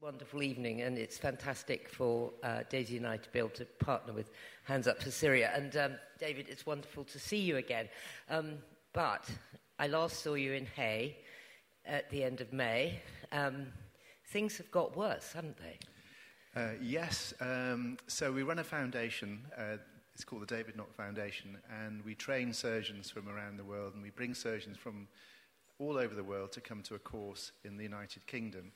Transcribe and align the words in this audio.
wonderful 0.00 0.44
evening, 0.44 0.82
and 0.82 0.96
it's 0.96 1.18
fantastic 1.18 1.88
for 1.88 2.30
uh, 2.44 2.60
Daisy 2.70 2.98
and 2.98 3.06
I 3.06 3.16
to 3.16 3.30
be 3.30 3.38
able 3.40 3.48
to 3.50 3.64
partner 3.64 4.12
with 4.12 4.30
Hands 4.64 4.86
Up 4.86 5.02
for 5.02 5.10
Syria. 5.10 5.50
And 5.54 5.76
um, 5.76 5.92
David, 6.20 6.46
it's 6.48 6.64
wonderful 6.64 7.02
to 7.04 7.18
see 7.18 7.38
you 7.38 7.56
again. 7.56 7.88
Um, 8.30 8.58
but 8.92 9.28
I 9.78 9.88
last 9.88 10.22
saw 10.22 10.34
you 10.34 10.52
in 10.52 10.66
Hay 10.66 11.16
at 11.84 12.08
the 12.10 12.22
end 12.22 12.40
of 12.40 12.52
May. 12.52 13.00
Um, 13.32 13.66
things 14.30 14.56
have 14.58 14.70
got 14.70 14.96
worse, 14.96 15.32
haven't 15.32 15.56
they? 15.58 16.60
Uh, 16.60 16.74
yes. 16.80 17.34
Um, 17.40 17.98
so 18.06 18.30
we 18.30 18.44
run 18.44 18.60
a 18.60 18.64
foundation. 18.64 19.40
Uh, 19.56 19.78
it's 20.14 20.24
called 20.24 20.42
the 20.42 20.46
David 20.46 20.76
Nott 20.76 20.94
Foundation, 20.94 21.58
and 21.84 22.04
we 22.04 22.14
train 22.14 22.52
surgeons 22.52 23.10
from 23.10 23.28
around 23.28 23.56
the 23.56 23.64
world, 23.64 23.94
and 23.94 24.02
we 24.02 24.10
bring 24.10 24.34
surgeons 24.34 24.76
from 24.76 25.08
all 25.80 25.96
over 25.96 26.14
the 26.14 26.24
world 26.24 26.52
to 26.52 26.60
come 26.60 26.82
to 26.82 26.94
a 26.94 26.98
course 26.98 27.52
in 27.64 27.76
the 27.76 27.84
United 27.84 28.26
Kingdom. 28.26 28.72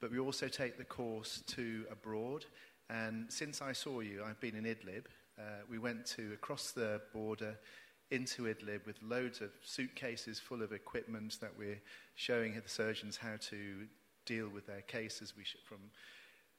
But 0.00 0.10
we 0.10 0.18
also 0.18 0.48
take 0.48 0.78
the 0.78 0.84
course 0.84 1.42
to 1.48 1.84
abroad. 1.90 2.46
And 2.88 3.30
since 3.30 3.62
I 3.62 3.72
saw 3.72 4.00
you, 4.00 4.24
I've 4.24 4.40
been 4.40 4.56
in 4.56 4.64
Idlib. 4.64 5.04
Uh, 5.38 5.62
we 5.70 5.78
went 5.78 6.06
to 6.06 6.32
across 6.32 6.72
the 6.72 7.00
border 7.12 7.56
into 8.10 8.44
Idlib 8.44 8.84
with 8.86 9.00
loads 9.02 9.40
of 9.40 9.50
suitcases 9.62 10.40
full 10.40 10.62
of 10.62 10.72
equipment 10.72 11.38
that 11.40 11.52
we're 11.56 11.80
showing 12.16 12.54
the 12.54 12.68
surgeons 12.68 13.16
how 13.16 13.36
to 13.50 13.86
deal 14.26 14.48
with 14.48 14.66
their 14.66 14.82
cases. 14.82 15.34
We 15.36 15.44
from 15.64 15.78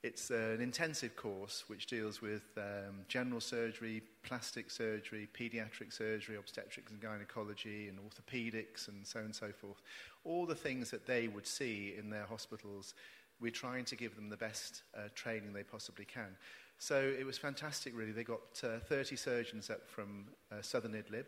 it's 0.04 0.32
an 0.32 0.62
intensive 0.62 1.16
course 1.16 1.66
which 1.68 1.86
deals 1.86 2.24
with 2.24 2.42
um, 2.58 3.06
general 3.08 3.40
surgery, 3.40 4.02
plastic 4.24 4.72
surgery, 4.72 5.30
pediatric 5.40 5.94
surgery, 5.94 6.38
obstetrics 6.38 6.92
and 6.92 7.00
gynecology, 7.00 7.88
and 7.88 8.00
orthopedics, 8.00 8.88
and 8.88 9.06
so 9.06 9.20
on 9.20 9.26
and 9.26 9.36
so 9.36 9.52
forth. 9.52 9.80
All 10.24 10.48
the 10.48 10.56
things 10.56 10.90
that 10.90 11.06
they 11.06 11.28
would 11.28 11.46
see 11.46 11.94
in 12.00 12.10
their 12.10 12.26
hospitals 12.26 12.96
we're 13.42 13.52
trying 13.52 13.86
to 13.86 13.96
give 13.96 14.16
them 14.16 14.30
the 14.30 14.38
best 14.38 14.84
uh, 14.96 15.10
training 15.16 15.54
they 15.54 15.64
possibly 15.64 16.06
can. 16.06 16.36
So 16.78 16.96
it 16.98 17.26
was 17.26 17.38
fantastic, 17.38 17.96
really. 17.96 18.12
They 18.12 18.24
got 18.24 18.62
uh, 18.64 18.80
30 18.80 19.16
surgeons 19.16 19.70
up 19.70 19.88
from 19.88 20.26
uh, 20.52 20.62
southern 20.62 20.94
Idlib. 20.94 21.26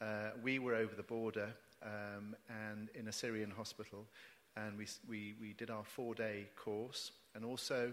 Uh, 0.00 0.30
we 0.42 0.58
were 0.58 0.74
over 0.74 0.94
the 0.94 1.02
border 1.02 1.48
um, 1.82 2.36
and 2.48 2.88
in 2.94 3.08
a 3.08 3.12
Syrian 3.12 3.50
hospital, 3.50 4.06
and 4.56 4.76
we, 4.78 4.86
we, 5.08 5.34
we 5.40 5.52
did 5.54 5.70
our 5.70 5.84
four 5.84 6.14
day 6.14 6.46
course. 6.56 7.12
And 7.34 7.44
also, 7.44 7.92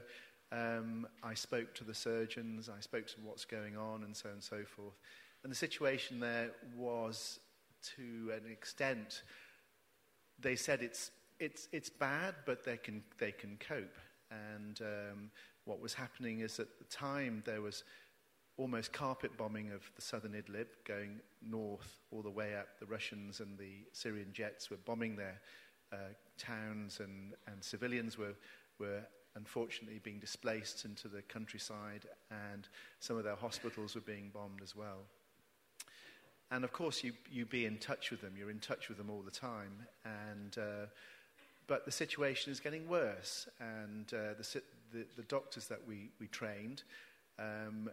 um, 0.51 1.07
I 1.23 1.33
spoke 1.33 1.73
to 1.75 1.83
the 1.83 1.93
surgeons, 1.93 2.69
I 2.69 2.79
spoke 2.81 3.07
to 3.07 3.15
what's 3.23 3.45
going 3.45 3.77
on, 3.77 4.03
and 4.03 4.15
so 4.15 4.29
on 4.29 4.35
and 4.35 4.43
so 4.43 4.63
forth. 4.65 4.95
And 5.43 5.51
the 5.51 5.55
situation 5.55 6.19
there 6.19 6.51
was, 6.75 7.39
to 7.95 8.31
an 8.33 8.51
extent, 8.51 9.23
they 10.39 10.55
said 10.55 10.81
it's 10.81 11.11
it's, 11.41 11.67
it's 11.71 11.89
bad, 11.89 12.35
but 12.45 12.63
they 12.63 12.77
can, 12.77 13.03
they 13.17 13.31
can 13.31 13.57
cope. 13.59 13.97
And 14.29 14.79
um, 14.81 15.31
what 15.65 15.81
was 15.81 15.93
happening 15.93 16.39
is 16.39 16.59
at 16.59 16.67
the 16.77 16.85
time 16.85 17.41
there 17.45 17.61
was 17.61 17.83
almost 18.57 18.93
carpet 18.93 19.35
bombing 19.37 19.71
of 19.71 19.89
the 19.95 20.01
southern 20.01 20.33
Idlib 20.33 20.67
going 20.85 21.19
north 21.41 21.97
all 22.11 22.21
the 22.21 22.29
way 22.29 22.55
up. 22.55 22.79
The 22.79 22.85
Russians 22.85 23.39
and 23.39 23.57
the 23.57 23.85
Syrian 23.91 24.29
jets 24.31 24.69
were 24.69 24.77
bombing 24.85 25.15
their 25.15 25.41
uh, 25.91 26.13
towns, 26.37 26.99
and, 26.99 27.33
and 27.47 27.61
civilians 27.63 28.17
were, 28.17 28.35
were 28.79 29.01
unfortunately 29.35 29.99
being 30.03 30.19
displaced 30.19 30.85
into 30.85 31.07
the 31.07 31.23
countryside, 31.23 32.05
and 32.29 32.67
some 32.99 33.17
of 33.17 33.23
their 33.23 33.35
hospitals 33.35 33.95
were 33.95 34.01
being 34.01 34.29
bombed 34.31 34.61
as 34.61 34.75
well. 34.75 34.99
And 36.51 36.65
of 36.65 36.71
course, 36.71 37.03
you, 37.03 37.13
you 37.31 37.45
be 37.45 37.65
in 37.65 37.77
touch 37.77 38.11
with 38.11 38.21
them. 38.21 38.33
You're 38.37 38.51
in 38.51 38.59
touch 38.59 38.89
with 38.89 38.97
them 38.97 39.09
all 39.09 39.21
the 39.21 39.31
time. 39.31 39.71
And 40.03 40.57
uh, 40.57 40.85
but 41.67 41.85
the 41.85 41.91
situation 41.91 42.51
is 42.51 42.59
getting 42.59 42.87
worse, 42.87 43.47
and 43.59 44.11
uh, 44.13 44.33
the, 44.37 44.61
the, 44.93 45.05
the, 45.15 45.23
doctors 45.23 45.67
that 45.67 45.79
we, 45.87 46.09
we 46.19 46.27
trained 46.27 46.83
um, 47.39 47.89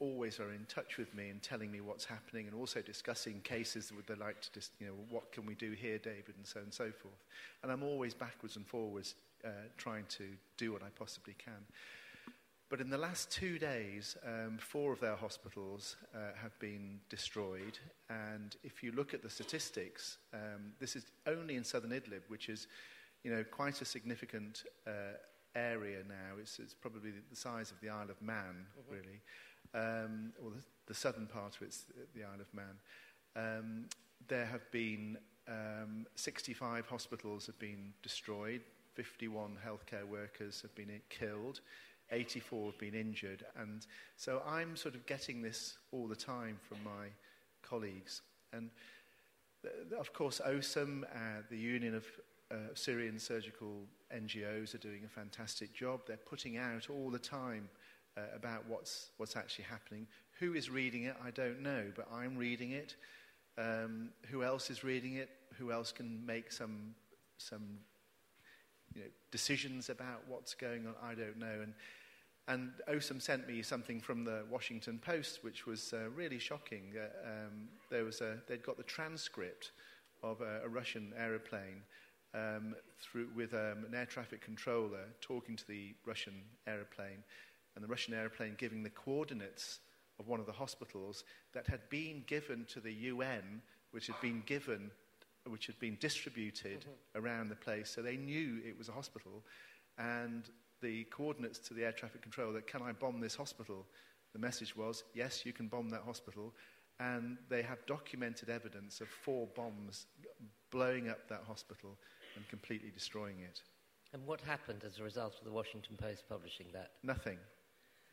always 0.00 0.38
are 0.38 0.52
in 0.52 0.64
touch 0.68 0.96
with 0.96 1.14
me 1.14 1.28
and 1.28 1.42
telling 1.42 1.70
me 1.70 1.80
what's 1.80 2.04
happening 2.04 2.46
and 2.46 2.54
also 2.54 2.80
discussing 2.80 3.40
cases 3.40 3.92
would 3.94 4.06
they 4.06 4.14
like 4.14 4.40
to 4.40 4.52
just, 4.52 4.72
you 4.78 4.86
know, 4.86 4.92
what 5.10 5.32
can 5.32 5.44
we 5.44 5.54
do 5.54 5.72
here, 5.72 5.98
David, 5.98 6.34
and 6.36 6.46
so 6.46 6.60
on 6.60 6.64
and 6.64 6.74
so 6.74 6.90
forth. 6.92 7.24
And 7.62 7.72
I'm 7.72 7.82
always 7.82 8.14
backwards 8.14 8.56
and 8.56 8.66
forwards 8.66 9.14
uh, 9.44 9.48
trying 9.76 10.04
to 10.10 10.24
do 10.56 10.72
what 10.72 10.82
I 10.82 10.88
possibly 10.96 11.34
can. 11.38 11.64
But 12.70 12.80
in 12.82 12.90
the 12.90 12.98
last 12.98 13.30
two 13.30 13.58
days, 13.58 14.16
um, 14.26 14.58
four 14.58 14.92
of 14.92 15.00
their 15.00 15.16
hospitals 15.16 15.96
uh, 16.14 16.18
have 16.42 16.58
been 16.58 17.00
destroyed. 17.08 17.78
And 18.10 18.54
if 18.62 18.82
you 18.82 18.92
look 18.92 19.14
at 19.14 19.22
the 19.22 19.30
statistics, 19.30 20.18
um, 20.34 20.72
this 20.78 20.94
is 20.94 21.06
only 21.26 21.56
in 21.56 21.64
southern 21.64 21.92
Idlib, 21.92 22.22
which 22.28 22.50
is, 22.50 22.66
you 23.24 23.30
know, 23.30 23.42
quite 23.42 23.80
a 23.80 23.86
significant 23.86 24.64
uh, 24.86 25.16
area 25.56 26.00
now. 26.06 26.36
It's, 26.38 26.58
it's, 26.58 26.74
probably 26.74 27.12
the 27.30 27.36
size 27.36 27.70
of 27.70 27.80
the 27.80 27.88
Isle 27.88 28.10
of 28.10 28.20
Man, 28.20 28.66
mm-hmm. 28.78 28.94
really, 28.94 29.20
um, 29.74 30.32
or 30.44 30.50
the, 30.50 30.62
the, 30.86 30.94
southern 30.94 31.26
part 31.26 31.56
of 31.56 31.62
it's 31.62 31.86
the 32.14 32.22
Isle 32.22 32.40
of 32.40 32.52
Man. 32.52 32.76
Um, 33.34 33.84
there 34.28 34.46
have 34.46 34.70
been 34.70 35.16
um, 35.48 36.06
65 36.16 36.86
hospitals 36.86 37.46
have 37.46 37.58
been 37.58 37.94
destroyed. 38.02 38.60
51 38.94 39.56
healthcare 39.64 40.04
workers 40.04 40.60
have 40.60 40.74
been 40.74 40.90
killed. 41.08 41.60
84 42.10 42.66
have 42.66 42.78
been 42.78 42.94
injured. 42.94 43.44
And 43.56 43.86
so 44.16 44.42
I'm 44.46 44.76
sort 44.76 44.94
of 44.94 45.06
getting 45.06 45.42
this 45.42 45.78
all 45.92 46.06
the 46.06 46.16
time 46.16 46.58
from 46.68 46.78
my 46.84 47.08
colleagues. 47.62 48.22
And 48.52 48.70
uh, 49.64 49.96
of 49.98 50.12
course, 50.12 50.40
OSAM, 50.46 51.04
uh, 51.04 51.42
the 51.50 51.58
Union 51.58 51.94
of 51.94 52.04
uh, 52.50 52.74
Syrian 52.74 53.18
Surgical 53.18 53.84
NGOs, 54.14 54.74
are 54.74 54.78
doing 54.78 55.02
a 55.04 55.08
fantastic 55.08 55.74
job. 55.74 56.00
They're 56.06 56.16
putting 56.16 56.56
out 56.56 56.88
all 56.90 57.10
the 57.10 57.18
time 57.18 57.68
uh, 58.16 58.22
about 58.34 58.64
what's, 58.66 59.10
what's 59.16 59.36
actually 59.36 59.64
happening. 59.64 60.06
Who 60.38 60.54
is 60.54 60.70
reading 60.70 61.04
it, 61.04 61.16
I 61.24 61.30
don't 61.30 61.62
know, 61.62 61.84
but 61.94 62.08
I'm 62.12 62.36
reading 62.36 62.72
it. 62.72 62.96
Um, 63.58 64.10
who 64.30 64.44
else 64.44 64.70
is 64.70 64.84
reading 64.84 65.14
it? 65.14 65.30
Who 65.58 65.72
else 65.72 65.90
can 65.90 66.24
make 66.24 66.52
some, 66.52 66.94
some 67.38 67.78
you 68.94 69.02
know, 69.02 69.08
decisions 69.32 69.90
about 69.90 70.22
what's 70.28 70.54
going 70.54 70.86
on? 70.86 70.94
I 71.02 71.14
don't 71.14 71.38
know. 71.38 71.60
And 71.62 71.74
and 72.48 72.72
OSAM 72.88 73.20
sent 73.20 73.46
me 73.46 73.62
something 73.62 74.00
from 74.00 74.24
the 74.24 74.42
Washington 74.50 74.98
Post, 74.98 75.44
which 75.44 75.66
was 75.66 75.92
uh, 75.92 76.08
really 76.16 76.38
shocking. 76.38 76.94
Uh, 76.96 77.28
um, 77.28 77.68
there 77.90 78.04
was 78.04 78.22
a, 78.22 78.38
they'd 78.48 78.62
got 78.62 78.78
the 78.78 78.82
transcript 78.82 79.72
of 80.22 80.40
a, 80.40 80.62
a 80.64 80.68
Russian 80.68 81.12
aeroplane 81.18 81.82
um, 82.34 82.74
through, 83.00 83.28
with 83.36 83.52
um, 83.52 83.84
an 83.86 83.94
air 83.94 84.06
traffic 84.06 84.40
controller 84.40 85.04
talking 85.20 85.56
to 85.56 85.66
the 85.66 85.94
Russian 86.06 86.34
aeroplane, 86.66 87.22
and 87.74 87.84
the 87.84 87.88
Russian 87.88 88.14
aeroplane 88.14 88.54
giving 88.56 88.82
the 88.82 88.90
coordinates 88.90 89.80
of 90.18 90.26
one 90.26 90.40
of 90.40 90.46
the 90.46 90.52
hospitals 90.52 91.24
that 91.52 91.66
had 91.66 91.88
been 91.90 92.24
given 92.26 92.64
to 92.72 92.80
the 92.80 92.92
UN, 92.92 93.60
which 93.90 94.06
had 94.06 94.20
been 94.22 94.42
given, 94.46 94.90
which 95.46 95.66
had 95.66 95.78
been 95.78 95.98
distributed 96.00 96.80
mm-hmm. 96.80 97.24
around 97.24 97.50
the 97.50 97.56
place. 97.56 97.90
So 97.90 98.00
they 98.00 98.16
knew 98.16 98.60
it 98.66 98.76
was 98.76 98.88
a 98.88 98.92
hospital, 98.92 99.44
and 99.98 100.48
the 100.80 101.04
coordinates 101.04 101.58
to 101.60 101.74
the 101.74 101.84
air 101.84 101.92
traffic 101.92 102.22
control 102.22 102.52
that 102.52 102.66
can 102.66 102.82
I 102.82 102.92
bomb 102.92 103.20
this 103.20 103.34
hospital? 103.34 103.86
The 104.32 104.38
message 104.38 104.76
was, 104.76 105.04
yes, 105.14 105.44
you 105.46 105.52
can 105.52 105.68
bomb 105.68 105.88
that 105.90 106.02
hospital. 106.02 106.54
And 107.00 107.38
they 107.48 107.62
have 107.62 107.86
documented 107.86 108.50
evidence 108.50 109.00
of 109.00 109.08
four 109.08 109.48
bombs 109.54 110.06
blowing 110.70 111.08
up 111.08 111.28
that 111.28 111.42
hospital 111.46 111.96
and 112.36 112.46
completely 112.48 112.90
destroying 112.90 113.40
it. 113.40 113.62
And 114.12 114.26
what 114.26 114.40
happened 114.40 114.82
as 114.86 114.98
a 114.98 115.02
result 115.02 115.34
of 115.38 115.44
the 115.44 115.52
Washington 115.52 115.96
Post 115.96 116.24
publishing 116.28 116.66
that? 116.72 116.92
Nothing. 117.02 117.38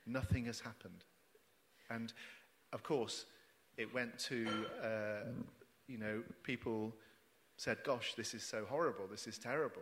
Nothing 0.06 0.46
has 0.46 0.60
happened. 0.60 1.04
And 1.90 2.14
of 2.74 2.84
course, 2.84 3.26
it 3.78 3.94
went 3.94 4.18
to, 4.20 4.48
uh, 4.84 5.30
you 5.88 5.98
know, 5.98 6.22
people 6.44 6.94
said, 7.58 7.78
gosh, 7.84 8.14
this 8.16 8.34
is 8.34 8.44
so 8.44 8.66
horrible, 8.68 9.08
this 9.10 9.28
is 9.28 9.38
terrible. 9.38 9.82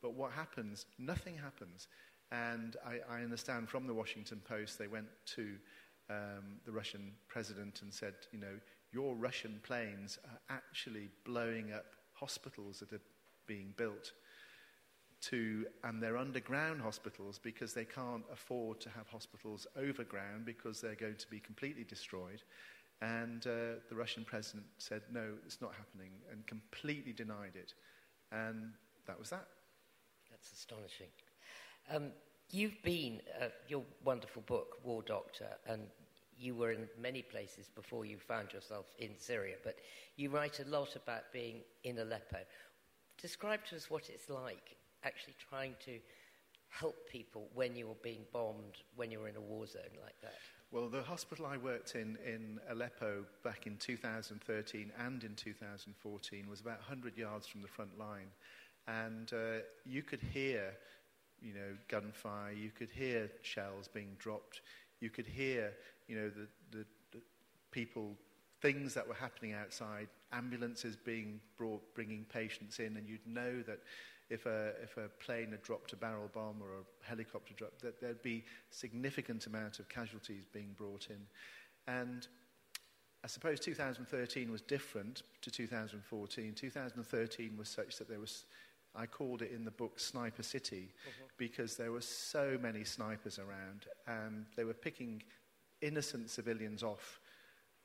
But 0.00 0.14
what 0.14 0.32
happens? 0.32 0.86
Nothing 0.98 1.36
happens. 1.36 1.86
And 2.32 2.76
I, 2.86 3.18
I 3.18 3.22
understand 3.22 3.68
from 3.68 3.86
the 3.86 3.94
Washington 3.94 4.40
Post, 4.48 4.78
they 4.78 4.86
went 4.86 5.08
to 5.36 5.54
um, 6.08 6.60
the 6.64 6.72
Russian 6.72 7.12
president 7.28 7.82
and 7.82 7.92
said, 7.92 8.14
you 8.32 8.38
know, 8.38 8.58
your 8.90 9.14
Russian 9.14 9.60
planes 9.62 10.18
are 10.24 10.56
actually 10.56 11.10
blowing 11.24 11.72
up 11.72 11.86
hospitals 12.14 12.80
that 12.80 12.92
are 12.92 13.00
being 13.46 13.74
built 13.76 14.12
to, 15.22 15.66
and 15.84 16.02
they're 16.02 16.16
underground 16.16 16.80
hospitals 16.80 17.38
because 17.38 17.74
they 17.74 17.84
can't 17.84 18.24
afford 18.32 18.80
to 18.80 18.88
have 18.90 19.06
hospitals 19.08 19.66
overground 19.76 20.44
because 20.44 20.80
they're 20.80 20.94
going 20.94 21.16
to 21.16 21.28
be 21.28 21.38
completely 21.38 21.84
destroyed. 21.84 22.42
And 23.00 23.46
uh, 23.46 23.80
the 23.88 23.94
Russian 23.94 24.24
president 24.24 24.64
said, 24.78 25.02
no, 25.12 25.34
it's 25.44 25.60
not 25.60 25.72
happening, 25.74 26.12
and 26.30 26.46
completely 26.46 27.12
denied 27.12 27.56
it. 27.56 27.74
And 28.30 28.72
that 29.06 29.18
was 29.18 29.30
that. 29.30 29.46
That's 30.30 30.52
astonishing. 30.52 31.08
Um, 31.90 32.10
you've 32.50 32.80
been, 32.82 33.20
uh, 33.40 33.46
your 33.68 33.82
wonderful 34.04 34.42
book, 34.42 34.78
War 34.84 35.02
Doctor, 35.02 35.48
and 35.66 35.82
you 36.38 36.54
were 36.54 36.72
in 36.72 36.88
many 37.00 37.22
places 37.22 37.68
before 37.74 38.04
you 38.04 38.18
found 38.18 38.52
yourself 38.52 38.86
in 38.98 39.10
Syria, 39.18 39.56
but 39.62 39.76
you 40.16 40.30
write 40.30 40.60
a 40.60 40.68
lot 40.68 40.96
about 40.96 41.32
being 41.32 41.60
in 41.84 41.98
Aleppo. 41.98 42.38
Describe 43.20 43.64
to 43.66 43.76
us 43.76 43.90
what 43.90 44.08
it's 44.08 44.28
like 44.28 44.76
actually 45.04 45.34
trying 45.48 45.74
to 45.84 45.98
help 46.68 46.96
people 47.08 47.48
when 47.54 47.76
you're 47.76 47.96
being 48.02 48.24
bombed, 48.32 48.82
when 48.96 49.10
you're 49.10 49.28
in 49.28 49.36
a 49.36 49.40
war 49.40 49.66
zone 49.66 49.82
like 50.02 50.18
that? 50.22 50.38
Well, 50.70 50.88
the 50.88 51.02
hospital 51.02 51.44
I 51.44 51.58
worked 51.58 51.94
in 51.94 52.16
in 52.26 52.58
Aleppo 52.70 53.24
back 53.44 53.66
in 53.66 53.76
2013 53.76 54.90
and 54.98 55.22
in 55.22 55.34
2014 55.34 56.48
was 56.48 56.60
about 56.60 56.78
100 56.78 57.16
yards 57.16 57.46
from 57.46 57.60
the 57.60 57.68
front 57.68 57.98
line. 57.98 58.28
And 58.88 59.30
uh, 59.32 59.60
you 59.84 60.02
could 60.02 60.22
hear, 60.32 60.72
you 61.42 61.54
know, 61.54 61.76
gunfire, 61.88 62.52
you 62.52 62.70
could 62.70 62.90
hear 62.90 63.30
shells 63.42 63.88
being 63.88 64.16
dropped, 64.18 64.60
you 65.00 65.10
could 65.10 65.26
hear, 65.26 65.72
you 66.06 66.16
know, 66.16 66.30
the, 66.30 66.46
the, 66.76 66.84
the 67.12 67.20
people, 67.70 68.16
things 68.60 68.94
that 68.94 69.06
were 69.06 69.14
happening 69.14 69.52
outside, 69.52 70.08
ambulances 70.32 70.96
being 70.96 71.40
brought, 71.56 71.82
bringing 71.94 72.24
patients 72.24 72.78
in, 72.78 72.96
and 72.96 73.08
you'd 73.08 73.26
know 73.26 73.62
that 73.62 73.80
if 74.30 74.46
a, 74.46 74.72
if 74.82 74.96
a 74.96 75.08
plane 75.22 75.50
had 75.50 75.62
dropped 75.62 75.92
a 75.92 75.96
barrel 75.96 76.30
bomb 76.32 76.56
or 76.62 76.68
a 76.68 77.06
helicopter 77.06 77.52
dropped, 77.54 77.82
that 77.82 78.00
there'd 78.00 78.22
be 78.22 78.44
significant 78.70 79.46
amount 79.46 79.78
of 79.78 79.88
casualties 79.88 80.44
being 80.50 80.74
brought 80.76 81.08
in. 81.10 81.20
And 81.86 82.26
I 83.24 83.26
suppose 83.26 83.60
2013 83.60 84.50
was 84.50 84.62
different 84.62 85.22
to 85.42 85.50
2014. 85.50 86.54
2013 86.54 87.56
was 87.56 87.68
such 87.68 87.98
that 87.98 88.08
there 88.08 88.18
was, 88.18 88.46
I 88.94 89.06
called 89.06 89.42
it 89.42 89.50
in 89.52 89.64
the 89.64 89.70
book 89.70 89.98
Sniper 89.98 90.42
City, 90.42 90.90
mm-hmm. 90.92 91.24
because 91.38 91.76
there 91.76 91.92
were 91.92 92.02
so 92.02 92.58
many 92.60 92.84
snipers 92.84 93.38
around, 93.38 93.86
and 94.06 94.46
they 94.56 94.64
were 94.64 94.74
picking 94.74 95.22
innocent 95.80 96.30
civilians 96.30 96.82
off. 96.82 97.20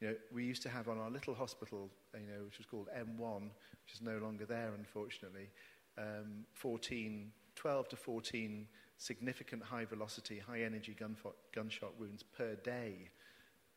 You 0.02 0.10
know, 0.10 0.16
we 0.34 0.44
used 0.44 0.62
to 0.64 0.70
have 0.70 0.88
on 0.90 1.00
our 1.00 1.10
little 1.10 1.34
hospital, 1.34 1.90
you 2.14 2.28
know, 2.28 2.46
which 2.46 2.58
was 2.58 2.68
called 2.68 2.88
M1, 2.96 3.42
which 3.42 3.94
is 3.94 4.02
no 4.02 4.18
longer 4.18 4.46
there, 4.46 4.72
unfortunately 4.78 5.50
um, 5.98 6.46
14, 6.54 7.32
12 7.56 7.90
to 7.90 7.96
14 7.96 8.68
significant 8.98 9.64
high 9.64 9.86
velocity, 9.86 10.40
high 10.40 10.62
energy 10.62 10.96
gunfo- 11.00 11.34
gunshot 11.54 12.00
wounds 12.00 12.24
per 12.24 12.56
day. 12.56 13.10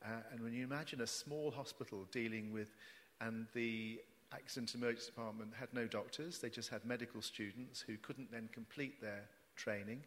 Uh, 0.03 0.21
and 0.31 0.41
when 0.41 0.53
you 0.53 0.63
imagine 0.63 1.01
a 1.01 1.07
small 1.07 1.51
hospital 1.51 2.07
dealing 2.11 2.51
with, 2.51 2.75
and 3.19 3.45
the 3.53 3.99
accident 4.33 4.73
emergency 4.75 5.07
department 5.07 5.51
had 5.59 5.69
no 5.73 5.87
doctors, 5.87 6.39
they 6.39 6.49
just 6.49 6.69
had 6.69 6.85
medical 6.85 7.21
students 7.21 7.81
who 7.81 7.97
couldn't 7.97 8.31
then 8.31 8.49
complete 8.53 9.01
their 9.01 9.23
training, 9.55 10.01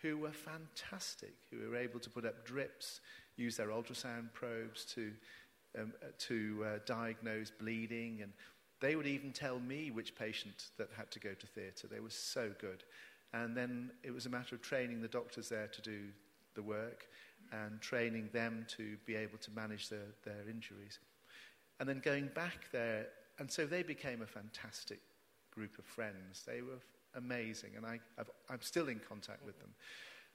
who 0.00 0.18
were 0.18 0.32
fantastic, 0.32 1.34
who 1.50 1.68
were 1.68 1.76
able 1.76 2.00
to 2.00 2.10
put 2.10 2.24
up 2.24 2.44
drips, 2.44 3.00
use 3.36 3.56
their 3.56 3.68
ultrasound 3.68 4.32
probes 4.32 4.84
to, 4.84 5.12
um, 5.78 5.92
uh, 6.02 6.06
to 6.18 6.64
uh, 6.66 6.78
diagnose 6.86 7.50
bleeding 7.50 8.20
and 8.22 8.32
they 8.82 8.96
would 8.96 9.06
even 9.06 9.32
tell 9.32 9.60
me 9.60 9.92
which 9.92 10.16
patient 10.16 10.70
that 10.76 10.88
had 10.96 11.08
to 11.12 11.20
go 11.20 11.32
to 11.34 11.46
theatre. 11.46 11.86
They 11.86 12.00
were 12.00 12.10
so 12.10 12.50
good. 12.60 12.82
And 13.32 13.56
then 13.56 13.92
it 14.02 14.12
was 14.12 14.26
a 14.26 14.28
matter 14.28 14.56
of 14.56 14.60
training 14.60 15.00
the 15.00 15.08
doctors 15.08 15.48
there 15.48 15.68
to 15.68 15.80
do 15.80 16.00
the 16.54 16.62
work 16.62 17.06
and 17.52 17.80
training 17.80 18.28
them 18.32 18.66
to 18.76 18.96
be 19.06 19.14
able 19.14 19.38
to 19.38 19.50
manage 19.52 19.88
their, 19.88 20.08
their 20.24 20.48
injuries. 20.50 20.98
And 21.78 21.88
then 21.88 22.00
going 22.04 22.28
back 22.34 22.66
there, 22.72 23.06
and 23.42 23.50
so 23.50 23.66
they 23.66 23.82
became 23.82 24.22
a 24.22 24.26
fantastic 24.26 25.00
group 25.52 25.76
of 25.76 25.84
friends. 25.84 26.44
They 26.46 26.62
were 26.62 26.78
amazing, 27.16 27.70
and 27.76 27.84
I, 27.84 27.98
i 28.16 28.52
am 28.54 28.60
still 28.60 28.86
in 28.86 29.00
contact 29.00 29.44
with 29.44 29.58
them. 29.58 29.70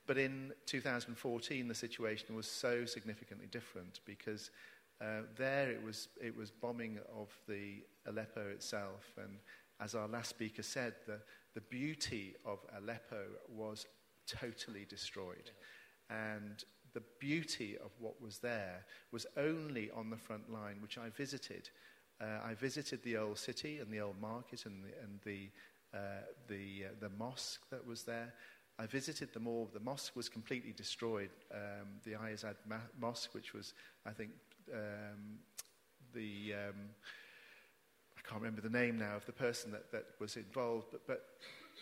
But 0.06 0.18
in 0.18 0.52
2014, 0.66 1.70
the 1.70 1.74
situation 1.74 2.36
was 2.36 2.48
so 2.48 2.84
significantly 2.84 3.48
different 3.50 4.02
because 4.04 4.52
uh, 5.00 5.22
there 5.38 5.72
it 5.72 5.82
was, 5.82 6.10
it 6.22 6.36
was 6.36 6.52
bombing 6.52 7.00
of 7.18 7.30
the 7.48 7.76
Aleppo 8.08 8.46
itself. 8.50 9.14
And 9.16 9.38
as 9.80 9.96
our 9.96 10.10
last 10.10 10.28
speaker 10.32 10.62
said, 10.62 10.96
the, 11.06 11.22
the 11.54 11.62
beauty 11.62 12.36
of 12.46 12.60
Aleppo 12.78 13.24
was 13.48 13.86
totally 14.28 14.84
destroyed. 14.84 15.52
And 16.10 16.62
the 16.94 17.04
beauty 17.20 17.78
of 17.78 17.92
what 18.00 18.22
was 18.22 18.40
there 18.40 18.84
was 19.14 19.26
only 19.38 19.92
on 19.92 20.10
the 20.10 20.18
front 20.18 20.52
line, 20.52 20.80
which 20.82 20.98
I 20.98 21.08
visited. 21.08 21.70
Uh, 22.20 22.40
I 22.44 22.54
visited 22.56 23.04
the 23.04 23.18
old 23.18 23.38
city 23.38 23.80
and 23.80 23.92
the 23.92 24.00
old 24.00 24.20
market 24.20 24.66
and 24.66 24.84
the, 24.84 25.04
and 25.04 25.20
the, 25.24 25.50
uh, 25.94 26.24
the, 26.48 26.86
uh, 26.86 26.90
the 27.00 27.10
mosque 27.10 27.62
that 27.70 27.86
was 27.86 28.04
there. 28.04 28.34
I 28.80 28.86
visited 28.86 29.34
them 29.34 29.48
all. 29.48 29.70
The 29.74 29.80
mosque 29.80 30.16
was 30.16 30.30
completely 30.30 30.72
destroyed. 30.72 31.30
Um, 31.52 31.88
the 32.04 32.12
Umayyad 32.12 32.56
Mosque, 33.00 33.34
which 33.34 33.54
was, 33.54 33.74
I 34.06 34.12
think, 34.12 34.32
um, 34.74 35.40
the 36.14 36.54
um, 36.54 36.90
I 38.18 38.30
can't 38.30 38.42
remember 38.42 38.62
the 38.62 38.70
name 38.70 38.98
now 38.98 39.16
of 39.16 39.26
the 39.26 39.32
person 39.32 39.72
that, 39.72 39.92
that 39.92 40.06
was 40.20 40.36
involved, 40.36 40.88
but, 40.92 41.08
but, 41.08 41.26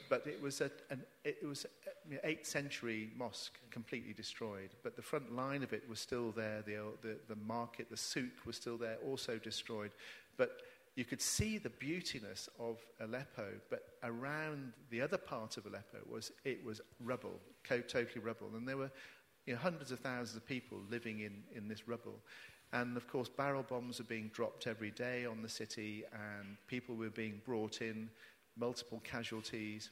but 0.10 0.28
it 0.28 0.42
was 0.42 0.62
a, 0.62 0.70
an 0.90 1.02
it 1.24 1.46
was 1.46 1.66
an 2.10 2.20
eighth 2.24 2.46
century 2.46 3.10
mosque 3.18 3.58
completely 3.72 4.14
destroyed. 4.14 4.70
But 4.84 4.96
the 4.96 5.02
front 5.02 5.36
line 5.36 5.64
of 5.64 5.74
it 5.74 5.88
was 5.90 6.00
still 6.00 6.32
there. 6.32 6.62
The, 6.62 6.84
the, 7.02 7.18
the 7.28 7.36
market, 7.36 7.90
the 7.90 7.98
souk 7.98 8.46
was 8.46 8.56
still 8.56 8.78
there, 8.78 8.98
also 9.06 9.38
destroyed. 9.38 9.92
But 10.38 10.62
you 10.96 11.04
could 11.04 11.22
see 11.22 11.58
the 11.58 11.70
beautiness 11.70 12.48
of 12.60 12.80
Aleppo, 13.02 13.48
but 13.70 13.84
around 14.04 14.72
the 14.90 15.02
other 15.02 15.18
part 15.18 15.58
of 15.58 15.66
Aleppo 15.66 15.98
was 16.10 16.32
it 16.46 16.64
was 16.64 16.82
rubble, 17.04 17.40
totally 17.68 18.06
rubble, 18.22 18.50
and 18.56 18.68
there 18.68 18.78
were 18.78 18.92
you 19.46 19.54
know, 19.54 19.60
hundreds 19.60 19.92
of 19.92 20.00
thousands 20.00 20.38
of 20.38 20.46
people 20.46 20.80
living 20.90 21.20
in, 21.20 21.44
in 21.54 21.68
this 21.68 21.88
rubble. 21.88 22.20
And 22.74 22.98
of 22.98 23.08
course, 23.08 23.30
barrel 23.30 23.64
bombs 23.64 24.00
are 24.00 24.06
being 24.06 24.30
dropped 24.34 24.68
every 24.68 24.92
day 24.92 25.26
on 25.26 25.42
the 25.42 25.50
city, 25.50 26.04
and 26.14 26.58
people 26.68 26.96
were 26.96 27.10
being 27.10 27.42
brought 27.46 27.82
in, 27.82 28.10
multiple 28.58 29.02
casualties. 29.04 29.92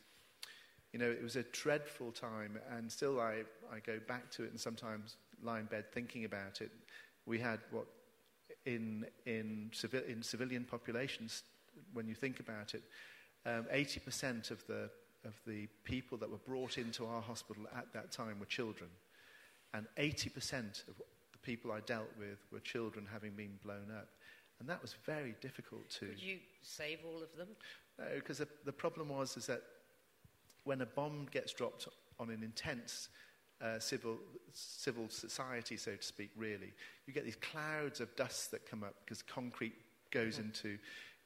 You 0.92 1.00
know, 1.00 1.10
it 1.10 1.22
was 1.22 1.36
a 1.36 1.44
dreadful 1.44 2.12
time, 2.12 2.60
and 2.72 2.92
still 2.92 3.20
I, 3.20 3.44
I 3.72 3.80
go 3.86 4.00
back 4.08 4.32
to 4.32 4.44
it 4.44 4.52
and 4.52 4.60
sometimes 4.60 5.18
lie 5.44 5.60
in 5.60 5.66
bed 5.66 5.92
thinking 5.92 6.26
about 6.26 6.62
it. 6.62 6.72
We 7.26 7.40
had 7.40 7.60
what, 7.72 7.86
in, 8.66 9.06
in, 9.26 9.70
civi- 9.74 10.08
in 10.08 10.22
civilian 10.22 10.64
populations, 10.64 11.44
when 11.94 12.08
you 12.08 12.16
think 12.16 12.40
about 12.40 12.74
it, 12.74 12.84
um, 13.46 13.66
80% 13.74 14.52
of 14.52 14.66
the, 14.68 14.90
of 15.26 15.40
the 15.46 15.68
people 15.84 16.18
that 16.20 16.30
were 16.30 16.38
brought 16.38 16.78
into 16.78 17.06
our 17.06 17.22
hospital 17.22 17.64
at 17.76 17.92
that 17.94 18.12
time 18.12 18.40
were 18.40 18.46
children. 18.46 18.90
And 19.74 19.88
80% 19.98 20.88
of 20.88 20.96
the 21.32 21.38
people 21.42 21.72
I 21.72 21.80
dealt 21.82 22.12
with 22.18 22.40
were 22.52 22.60
children 22.60 23.08
having 23.12 23.32
been 23.32 23.60
blown 23.64 23.92
up. 23.96 24.10
And 24.60 24.70
that 24.70 24.82
was 24.82 24.96
very 25.06 25.36
difficult 25.42 25.90
to. 26.00 26.06
Could 26.08 26.22
you 26.22 26.38
save 26.62 27.00
all 27.06 27.22
of 27.22 27.36
them? 27.38 27.50
No, 28.00 28.06
because 28.16 28.38
the, 28.38 28.48
the 28.66 28.72
problem 28.72 29.10
was 29.10 29.36
is 29.36 29.46
that 29.48 29.62
when 30.64 30.82
a 30.82 30.86
bomb 30.86 31.28
gets 31.32 31.52
dropped 31.52 31.88
on 32.20 32.30
an 32.30 32.44
intense 32.44 33.10
uh, 33.62 33.80
civil, 33.80 34.18
civil 34.52 35.10
society, 35.10 35.78
so 35.78 35.96
to 35.96 36.04
speak, 36.04 36.32
really, 36.36 36.74
you 37.06 37.14
get 37.14 37.26
these 37.26 37.38
clouds 37.38 38.00
of 38.00 38.16
dust 38.16 38.52
that 38.52 38.70
come 38.70 38.84
up 38.84 38.96
because 39.06 39.22
concrete 39.22 39.76
goes 40.12 40.36
mm-hmm. 40.36 40.46
into 40.46 40.78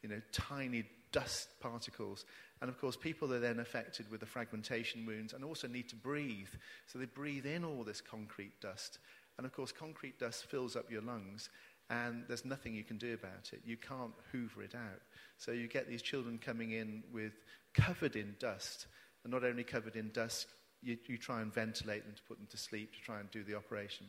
you 0.02 0.10
know, 0.10 0.22
tiny 0.32 0.84
dust 1.12 1.50
particles. 1.60 2.26
And 2.62 2.70
of 2.70 2.80
course, 2.80 2.96
people 2.96 3.34
are 3.34 3.40
then 3.40 3.60
affected 3.60 4.10
with 4.10 4.20
the 4.20 4.26
fragmentation 4.26 5.06
wounds 5.06 5.34
and 5.34 5.44
also 5.44 5.68
need 5.68 5.90
to 5.90 5.96
breathe. 5.96 6.50
So 6.88 7.00
they 7.00 7.06
breathe 7.06 7.46
in 7.46 7.64
all 7.64 7.84
this 7.84 8.02
concrete 8.02 8.60
dust. 8.62 9.00
And 9.38 9.46
of 9.46 9.54
course, 9.54 9.72
concrete 9.72 10.20
dust 10.20 10.46
fills 10.46 10.76
up 10.76 10.92
your 10.92 11.02
lungs, 11.02 11.50
and 11.90 12.24
there's 12.28 12.46
nothing 12.46 12.74
you 12.74 12.84
can 12.84 12.98
do 12.98 13.14
about 13.14 13.52
it. 13.54 13.62
You 13.64 13.78
can't 13.78 14.14
hoover 14.32 14.64
it 14.64 14.76
out. 14.76 15.02
So 15.38 15.52
you 15.52 15.68
get 15.68 15.88
these 15.88 16.02
children 16.02 16.40
coming 16.40 16.72
in 16.72 17.04
with 17.14 17.34
covered 17.74 18.16
in 18.16 18.36
dust, 18.40 18.88
and 19.24 19.32
not 19.32 19.44
only 19.44 19.64
covered 19.64 19.96
in 19.96 20.10
dust, 20.12 20.48
you, 20.88 20.98
you 21.08 21.18
try 21.18 21.42
and 21.42 21.54
ventilate 21.54 22.06
them 22.06 22.16
to 22.16 22.24
put 22.24 22.38
them 22.38 22.48
to 22.50 22.58
sleep 22.58 22.94
to 22.94 23.02
try 23.02 23.20
and 23.20 23.30
do 23.32 23.44
the 23.44 23.56
operation, 23.56 24.06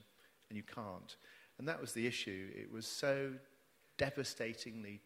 and 0.49 0.57
you 0.57 0.63
can't. 0.63 1.17
And 1.59 1.67
that 1.67 1.81
was 1.81 1.93
the 1.93 2.07
issue. 2.07 2.49
It 2.55 2.73
was 2.73 2.87
so 2.87 3.33
devastatingly 3.97 5.01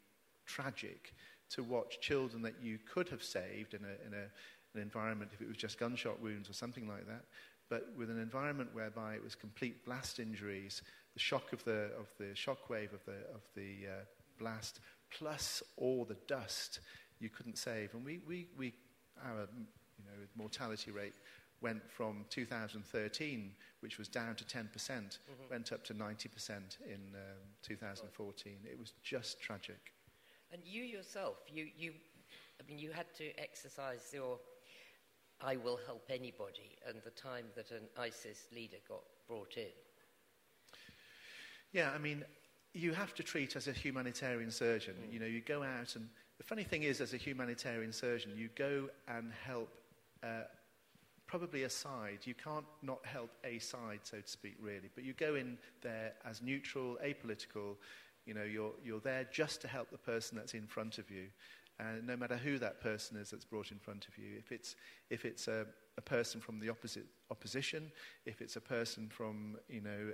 tragic 0.44 1.14
to 1.50 1.62
watch 1.62 2.00
children 2.00 2.42
that 2.42 2.54
you 2.62 2.78
could 2.92 3.08
have 3.08 3.22
saved 3.22 3.72
in, 3.74 3.80
a, 3.84 4.06
in 4.06 4.12
a, 4.12 4.26
an 4.74 4.82
environment 4.82 5.30
if 5.32 5.40
it 5.40 5.48
was 5.48 5.56
just 5.56 5.78
gunshot 5.78 6.20
wounds 6.20 6.48
or 6.50 6.52
something 6.52 6.86
like 6.86 7.06
that, 7.06 7.24
but 7.70 7.88
with 7.96 8.10
an 8.10 8.20
environment 8.20 8.68
whereby 8.74 9.14
it 9.14 9.24
was 9.24 9.34
complete 9.34 9.82
blast 9.84 10.18
injuries, 10.18 10.82
the 11.14 11.20
shock 11.20 11.54
of 11.54 11.64
the, 11.64 11.90
of 11.98 12.06
the 12.18 12.34
shock 12.34 12.68
wave 12.68 12.92
of 12.92 13.04
the, 13.06 13.18
of 13.34 13.42
the 13.54 13.86
uh, 13.88 14.04
blast, 14.38 14.80
plus 15.10 15.62
all 15.78 16.04
the 16.04 16.16
dust 16.26 16.80
you 17.18 17.30
couldn't 17.30 17.56
save. 17.56 17.94
And 17.94 18.04
we, 18.04 18.20
we, 18.26 18.46
we, 18.58 18.74
our 19.24 19.46
you 19.98 20.04
know, 20.04 20.26
mortality 20.36 20.90
rate 20.90 21.14
went 21.62 21.90
from 21.90 22.24
2013, 22.30 23.52
which 23.80 23.98
was 23.98 24.08
down 24.08 24.34
to 24.36 24.44
10%, 24.44 24.66
mm-hmm. 24.68 25.16
went 25.50 25.72
up 25.72 25.84
to 25.84 25.94
90% 25.94 25.98
in 26.84 27.00
um, 27.14 27.38
2014. 27.62 28.52
It 28.64 28.78
was 28.78 28.92
just 29.02 29.40
tragic. 29.40 29.92
And 30.52 30.60
you 30.64 30.82
yourself, 30.82 31.36
you, 31.52 31.68
you, 31.76 31.92
I 32.60 32.68
mean, 32.68 32.78
you 32.78 32.90
had 32.92 33.06
to 33.16 33.30
exercise 33.38 34.10
your 34.12 34.38
I 35.44 35.56
will 35.56 35.80
help 35.86 36.04
anybody, 36.08 36.78
and 36.86 36.98
the 37.04 37.10
time 37.10 37.46
that 37.56 37.72
an 37.72 37.88
ISIS 37.98 38.46
leader 38.54 38.76
got 38.88 39.02
brought 39.26 39.56
in. 39.56 39.72
Yeah, 41.72 41.90
I 41.90 41.98
mean, 41.98 42.24
you 42.74 42.92
have 42.92 43.12
to 43.14 43.24
treat 43.24 43.56
as 43.56 43.66
a 43.66 43.72
humanitarian 43.72 44.52
surgeon. 44.52 44.94
Mm. 44.94 45.12
You 45.12 45.18
know, 45.18 45.26
you 45.26 45.40
go 45.40 45.64
out 45.64 45.96
and 45.96 46.08
the 46.38 46.44
funny 46.44 46.64
thing 46.64 46.82
is, 46.82 47.00
as 47.00 47.14
a 47.14 47.16
humanitarian 47.16 47.92
surgeon, 47.92 48.32
you 48.36 48.48
go 48.56 48.88
and 49.06 49.32
help 49.44 49.68
uh, 50.24 50.42
probably 51.32 51.62
a 51.62 51.70
side. 51.70 52.18
You 52.24 52.34
can't 52.34 52.66
not 52.82 52.98
help 53.06 53.30
a 53.42 53.58
side, 53.58 54.00
so 54.02 54.18
to 54.20 54.28
speak, 54.28 54.54
really. 54.60 54.90
But 54.94 55.02
you 55.02 55.14
go 55.14 55.34
in 55.34 55.56
there 55.80 56.12
as 56.26 56.42
neutral, 56.42 56.98
apolitical. 57.02 57.76
You 58.26 58.34
know, 58.34 58.42
you're, 58.42 58.72
you're 58.84 59.00
there 59.00 59.26
just 59.32 59.62
to 59.62 59.68
help 59.68 59.90
the 59.90 59.96
person 59.96 60.36
that's 60.36 60.52
in 60.52 60.66
front 60.66 60.98
of 60.98 61.10
you. 61.10 61.28
And 61.80 62.06
no 62.06 62.18
matter 62.18 62.36
who 62.36 62.58
that 62.58 62.82
person 62.82 63.16
is 63.16 63.30
that's 63.30 63.46
brought 63.46 63.70
in 63.72 63.78
front 63.78 64.08
of 64.08 64.18
you, 64.18 64.36
if 64.36 64.52
it's, 64.52 64.76
if 65.08 65.24
it's 65.24 65.48
a, 65.48 65.64
a 65.96 66.02
person 66.02 66.38
from 66.38 66.60
the 66.60 66.68
opposite 66.68 67.06
opposition, 67.30 67.90
if 68.26 68.42
it's 68.42 68.56
a 68.56 68.60
person 68.60 69.08
from, 69.08 69.56
you 69.70 69.80
know, 69.80 70.12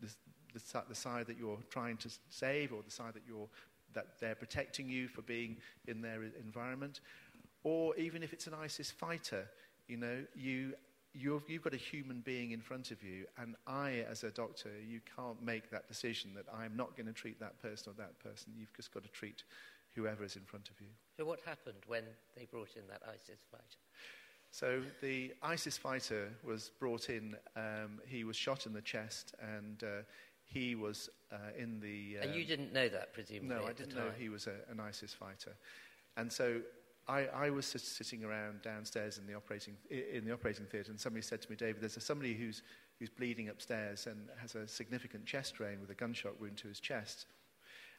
the, 0.00 0.08
the, 0.52 0.82
the 0.88 0.94
side 0.96 1.28
that 1.28 1.38
you're 1.38 1.60
trying 1.70 1.96
to 1.98 2.10
save 2.28 2.72
or 2.72 2.82
the 2.82 2.90
side 2.90 3.14
that, 3.14 3.22
you're, 3.28 3.48
that 3.94 4.18
they're 4.20 4.34
protecting 4.34 4.88
you 4.88 5.06
for 5.06 5.22
being 5.22 5.58
in 5.86 6.00
their 6.00 6.24
environment, 6.44 7.02
or 7.62 7.94
even 7.96 8.24
if 8.24 8.32
it's 8.32 8.48
an 8.48 8.54
ISIS 8.54 8.90
fighter, 8.90 9.46
you 9.88 9.96
know, 9.96 10.24
you, 10.34 10.74
you've, 11.14 11.48
you've 11.48 11.62
got 11.62 11.74
a 11.74 11.78
human 11.78 12.20
being 12.20 12.50
in 12.50 12.60
front 12.60 12.90
of 12.90 13.02
you, 13.02 13.26
and 13.38 13.56
I, 13.66 14.04
as 14.10 14.24
a 14.24 14.30
doctor, 14.30 14.70
you 14.86 15.00
can't 15.16 15.42
make 15.42 15.70
that 15.70 15.88
decision 15.88 16.32
that 16.34 16.46
I'm 16.52 16.76
not 16.76 16.96
going 16.96 17.06
to 17.06 17.12
treat 17.12 17.40
that 17.40 17.60
person 17.60 17.92
or 17.92 17.94
that 18.02 18.18
person. 18.18 18.52
You've 18.56 18.74
just 18.74 18.92
got 18.92 19.02
to 19.04 19.10
treat 19.10 19.42
whoever 19.94 20.24
is 20.24 20.36
in 20.36 20.42
front 20.42 20.68
of 20.68 20.80
you. 20.80 20.88
So, 21.16 21.24
what 21.24 21.40
happened 21.44 21.78
when 21.86 22.04
they 22.36 22.44
brought 22.44 22.76
in 22.76 22.82
that 22.88 23.02
ISIS 23.08 23.40
fighter? 23.50 23.64
So, 24.50 24.82
the 25.00 25.32
ISIS 25.42 25.76
fighter 25.76 26.30
was 26.44 26.70
brought 26.78 27.08
in. 27.08 27.36
Um, 27.56 28.00
he 28.06 28.24
was 28.24 28.36
shot 28.36 28.66
in 28.66 28.72
the 28.72 28.82
chest, 28.82 29.34
and 29.40 29.82
uh, 29.82 30.02
he 30.44 30.74
was 30.74 31.08
uh, 31.32 31.36
in 31.58 31.80
the. 31.80 32.18
Um, 32.18 32.28
and 32.28 32.34
you 32.34 32.42
um, 32.42 32.48
didn't 32.48 32.72
know 32.72 32.88
that, 32.88 33.12
presumably? 33.12 33.56
No, 33.56 33.64
I 33.66 33.72
didn't 33.72 33.96
know 33.96 34.10
he 34.18 34.28
was 34.28 34.46
a, 34.46 34.70
an 34.70 34.80
ISIS 34.80 35.12
fighter. 35.12 35.56
And 36.16 36.32
so 36.32 36.60
I, 37.08 37.26
I, 37.26 37.50
was 37.50 37.66
sitting 37.66 38.24
around 38.24 38.62
downstairs 38.62 39.18
in 39.18 39.26
the 39.26 39.34
operating 39.34 39.76
in 39.90 40.24
the 40.24 40.32
operating 40.32 40.66
theatre, 40.66 40.90
and 40.90 41.00
somebody 41.00 41.22
said 41.22 41.40
to 41.42 41.50
me, 41.50 41.56
"David, 41.56 41.80
there's 41.80 42.02
somebody 42.02 42.34
who's 42.34 42.62
who's 42.98 43.10
bleeding 43.10 43.48
upstairs 43.48 44.06
and 44.06 44.28
has 44.40 44.54
a 44.54 44.66
significant 44.66 45.24
chest 45.26 45.54
drain 45.54 45.80
with 45.80 45.90
a 45.90 45.94
gunshot 45.94 46.40
wound 46.40 46.56
to 46.58 46.68
his 46.68 46.80
chest." 46.80 47.26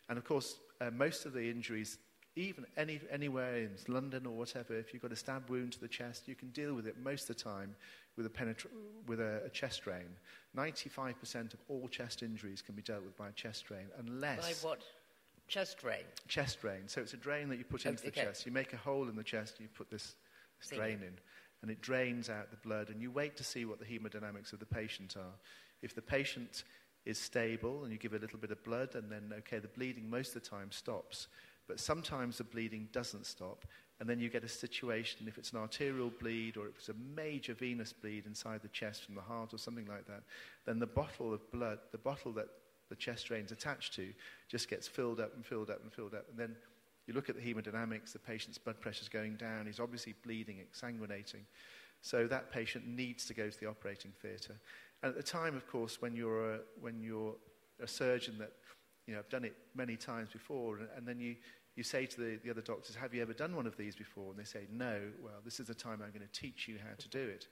And 0.10 0.18
of 0.18 0.26
course, 0.26 0.58
uh, 0.80 0.92
most 0.92 1.26
of 1.26 1.34
the 1.34 1.50
injuries, 1.50 1.98
even 2.36 2.66
any, 2.78 3.00
anywhere 3.12 3.58
in 3.58 3.72
London 3.88 4.26
or 4.26 4.38
whatever, 4.38 4.78
if 4.78 4.94
you've 4.94 5.02
got 5.02 5.12
a 5.12 5.18
stab 5.18 5.50
wound 5.50 5.74
to 5.74 5.80
the 5.80 5.88
chest, 5.88 6.28
you 6.28 6.36
can 6.36 6.50
deal 6.52 6.74
with 6.74 6.88
it 6.88 6.96
most 7.00 7.30
of 7.30 7.36
the 7.36 7.44
time 7.44 7.76
with 8.16 8.26
a, 8.26 8.30
penetra- 8.30 8.68
with 9.08 9.20
a, 9.20 9.42
a 9.46 9.50
chest 9.50 9.84
drain. 9.84 10.08
95% 10.56 11.54
of 11.54 11.60
all 11.68 11.88
chest 11.88 12.24
injuries 12.24 12.62
can 12.62 12.76
be 12.76 12.82
dealt 12.82 13.04
with 13.04 13.18
by 13.18 13.30
a 13.30 13.32
chest 13.34 13.66
drain, 13.66 13.88
unless. 14.00 14.62
By 14.62 14.70
what? 14.70 14.82
Chest 15.48 15.78
drain? 15.80 16.04
Chest 16.28 16.62
drain. 16.62 16.88
So 16.88 17.02
it's 17.02 17.14
a 17.14 17.18
drain 17.18 17.50
that 17.50 17.58
you 17.58 17.64
put 17.64 17.86
into 17.86 18.08
okay. 18.08 18.10
the 18.10 18.28
chest. 18.28 18.46
You 18.46 18.52
make 18.52 18.74
a 18.74 18.78
hole 18.78 19.08
in 19.08 19.16
the 19.16 19.24
chest 19.24 19.56
and 19.58 19.68
you 19.68 19.70
put 19.74 19.90
this, 19.90 20.16
this 20.60 20.78
drain 20.78 21.00
in. 21.02 21.14
And 21.62 21.72
it 21.72 21.82
drains 21.82 22.30
out 22.30 22.52
the 22.52 22.58
blood. 22.58 22.90
And 22.90 23.02
you 23.02 23.12
wait 23.12 23.38
to 23.38 23.44
see 23.44 23.66
what 23.66 23.80
the 23.80 23.86
hemodynamics 23.86 24.54
of 24.54 24.60
the 24.60 24.66
patient 24.66 25.16
are. 25.18 25.36
If 25.82 25.96
the 25.96 26.02
patient 26.02 26.64
is 27.06 27.18
stable 27.18 27.84
and 27.84 27.92
you 27.92 27.98
give 27.98 28.14
a 28.14 28.20
little 28.20 28.38
bit 28.38 28.52
of 28.52 28.64
blood, 28.64 28.96
and 28.96 29.10
then, 29.10 29.34
okay, 29.40 29.60
the 29.60 29.70
bleeding 29.70 30.10
most 30.10 30.36
of 30.36 30.44
the 30.44 30.50
time 30.50 30.72
stops. 30.72 31.28
But 31.68 31.80
sometimes 31.80 32.38
the 32.38 32.44
bleeding 32.44 32.90
doesn't 32.92 33.26
stop. 33.26 33.66
And 34.00 34.08
then 34.08 34.20
you 34.20 34.30
get 34.30 34.44
a 34.44 34.50
situation, 34.50 35.28
if 35.28 35.38
it's 35.38 35.52
an 35.54 35.60
arterial 35.60 36.12
bleed 36.20 36.56
or 36.58 36.68
if 36.68 36.78
it's 36.78 36.90
a 36.90 36.96
major 37.16 37.54
venous 37.54 37.94
bleed 37.94 38.26
inside 38.26 38.62
the 38.62 38.68
chest 38.68 39.06
from 39.06 39.16
the 39.16 39.22
heart 39.22 39.54
or 39.54 39.58
something 39.58 39.88
like 39.88 40.06
that, 40.08 40.24
then 40.66 40.80
the 40.80 40.86
bottle 40.86 41.34
of 41.34 41.50
blood, 41.52 41.80
the 41.92 41.98
bottle 41.98 42.32
that 42.34 42.48
the 42.90 42.96
chest 42.96 43.28
drain's 43.28 43.52
attached 43.52 43.94
to 43.96 44.14
just 44.48 44.70
gets 44.70 44.88
filled 44.88 45.20
up 45.20 45.34
and 45.36 45.46
filled 45.46 45.70
up 45.70 45.82
and 45.84 45.92
filled 45.92 46.14
up. 46.14 46.26
And 46.30 46.38
then 46.38 46.56
you 47.06 47.14
look 47.14 47.30
at 47.30 47.36
the 47.36 47.42
hemodynamics, 47.42 48.14
the 48.14 48.20
patient's 48.20 48.58
blood 48.58 48.80
pressure's 48.80 49.10
going 49.10 49.36
down, 49.36 49.66
he's 49.66 49.80
obviously 49.80 50.14
bleeding, 50.24 50.58
exsanguinating. 50.58 51.44
So 52.02 52.28
that 52.28 52.52
patient 52.52 52.88
needs 52.88 53.26
to 53.26 53.34
go 53.34 53.50
to 53.50 53.60
the 53.60 53.68
operating 53.68 54.12
theatre. 54.22 54.56
And 55.04 55.12
at 55.12 55.18
the 55.18 55.24
time, 55.24 55.56
of 55.56 55.68
course, 55.68 56.02
when 56.02 56.16
you're 56.16 56.56
a, 56.56 56.60
when 56.80 57.02
you're 57.02 57.36
a 57.82 57.88
surgeon 57.88 58.38
that, 58.40 58.52
you 59.08 59.14
know, 59.14 59.20
I've 59.20 59.30
done 59.30 59.46
it 59.46 59.56
many 59.76 59.96
times 59.96 60.30
before, 60.32 60.78
and, 60.78 60.88
and 60.96 61.08
then 61.08 61.20
you, 61.20 61.36
you 61.76 61.84
say 61.84 62.06
to 62.06 62.20
the, 62.20 62.40
the 62.44 62.50
other 62.50 62.62
doctors, 62.62 62.96
have 62.96 63.14
you 63.14 63.22
ever 63.22 63.34
done 63.34 63.56
one 63.56 63.68
of 63.68 63.78
these 63.78 63.96
before? 63.96 64.32
And 64.32 64.40
they 64.40 64.44
say, 64.44 64.68
no. 64.72 65.00
Well, 65.24 65.36
this 65.46 65.60
is 65.60 65.68
the 65.68 65.76
time 65.76 66.02
I'm 66.04 66.12
going 66.12 66.28
to 66.28 66.40
teach 66.40 66.68
you 66.68 66.78
how 66.78 66.96
to 66.98 67.08
do 67.10 67.20
it. 67.20 67.48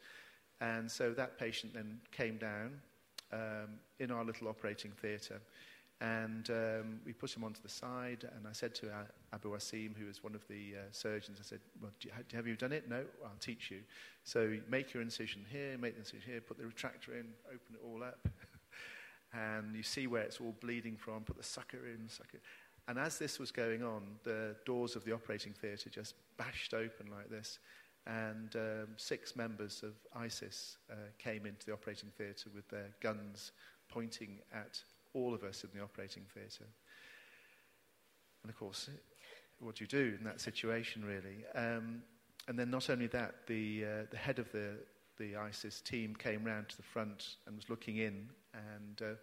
And 0.61 0.89
so 0.89 1.11
that 1.13 1.37
patient 1.37 1.73
then 1.73 1.99
came 2.11 2.37
down, 2.37 2.81
um, 3.31 3.79
in 3.99 4.11
our 4.11 4.23
little 4.23 4.47
operating 4.47 4.91
theatre. 4.91 5.41
And 6.01 6.49
um, 6.49 6.99
we 7.05 7.13
put 7.13 7.35
him 7.35 7.43
onto 7.45 7.61
the 7.61 7.69
side, 7.69 8.29
and 8.35 8.45
I 8.47 8.51
said 8.51 8.75
to 8.75 8.91
Abu 9.31 9.53
Wasim, 9.53 9.95
who 9.97 10.07
was 10.07 10.23
one 10.23 10.35
of 10.35 10.45
the 10.49 10.73
uh, 10.75 10.81
surgeons, 10.91 11.37
I 11.39 11.43
said, 11.43 11.59
well, 11.81 11.91
you, 12.01 12.11
have 12.33 12.45
you 12.45 12.55
done 12.55 12.73
it? 12.73 12.89
No, 12.89 13.03
I'll 13.23 13.31
teach 13.39 13.71
you. 13.71 13.79
So 14.25 14.57
make 14.69 14.93
your 14.93 15.01
incision 15.01 15.45
here, 15.49 15.77
make 15.77 15.93
the 15.93 15.99
incision 15.99 16.29
here, 16.29 16.41
put 16.41 16.57
the 16.57 16.65
retractor 16.65 17.13
in, 17.13 17.27
open 17.47 17.75
it 17.75 17.79
all 17.85 18.03
up, 18.03 18.27
and 19.33 19.73
you 19.73 19.83
see 19.83 20.05
where 20.05 20.23
it's 20.23 20.41
all 20.41 20.53
bleeding 20.59 20.97
from, 20.97 21.23
put 21.23 21.37
the 21.37 21.43
sucker 21.43 21.87
in, 21.87 22.09
sucker. 22.09 22.39
And 22.89 22.99
as 22.99 23.17
this 23.17 23.39
was 23.39 23.51
going 23.51 23.81
on, 23.81 24.03
the 24.23 24.55
doors 24.65 24.97
of 24.97 25.05
the 25.05 25.13
operating 25.13 25.53
theatre 25.53 25.89
just 25.89 26.13
bashed 26.37 26.73
open 26.73 27.07
like 27.09 27.29
this, 27.29 27.59
and 28.07 28.55
um, 28.55 28.87
six 28.97 29.35
members 29.35 29.81
of 29.83 29.93
ISIS 30.15 30.77
uh, 30.91 30.95
came 31.17 31.45
into 31.45 31.65
the 31.65 31.73
operating 31.73 32.11
theatre 32.17 32.49
with 32.53 32.67
their 32.69 32.89
guns 33.01 33.51
pointing 33.89 34.39
at 34.53 34.79
all 35.13 35.33
of 35.33 35.43
us 35.43 35.63
in 35.63 35.69
the 35.73 35.83
operating 35.83 36.23
theatre. 36.33 36.67
And 38.43 38.51
of 38.51 38.57
course, 38.59 38.89
what 39.59 39.75
do 39.75 39.83
you 39.83 39.87
do 39.87 40.15
in 40.19 40.23
that 40.25 40.39
situation, 40.39 41.03
really? 41.03 41.45
Um, 41.55 42.03
and 42.47 42.59
then 42.59 42.69
not 42.69 42.89
only 42.89 43.07
that, 43.07 43.47
the, 43.47 43.85
uh, 43.85 43.89
the 44.11 44.17
head 44.17 44.37
of 44.37 44.51
the, 44.51 44.73
the 45.17 45.35
ISIS 45.35 45.81
team 45.81 46.15
came 46.15 46.43
round 46.43 46.69
to 46.69 46.77
the 46.77 46.83
front 46.83 47.37
and 47.47 47.55
was 47.55 47.69
looking 47.69 47.97
in 47.97 48.29
and, 48.53 49.01
uh, 49.01 49.15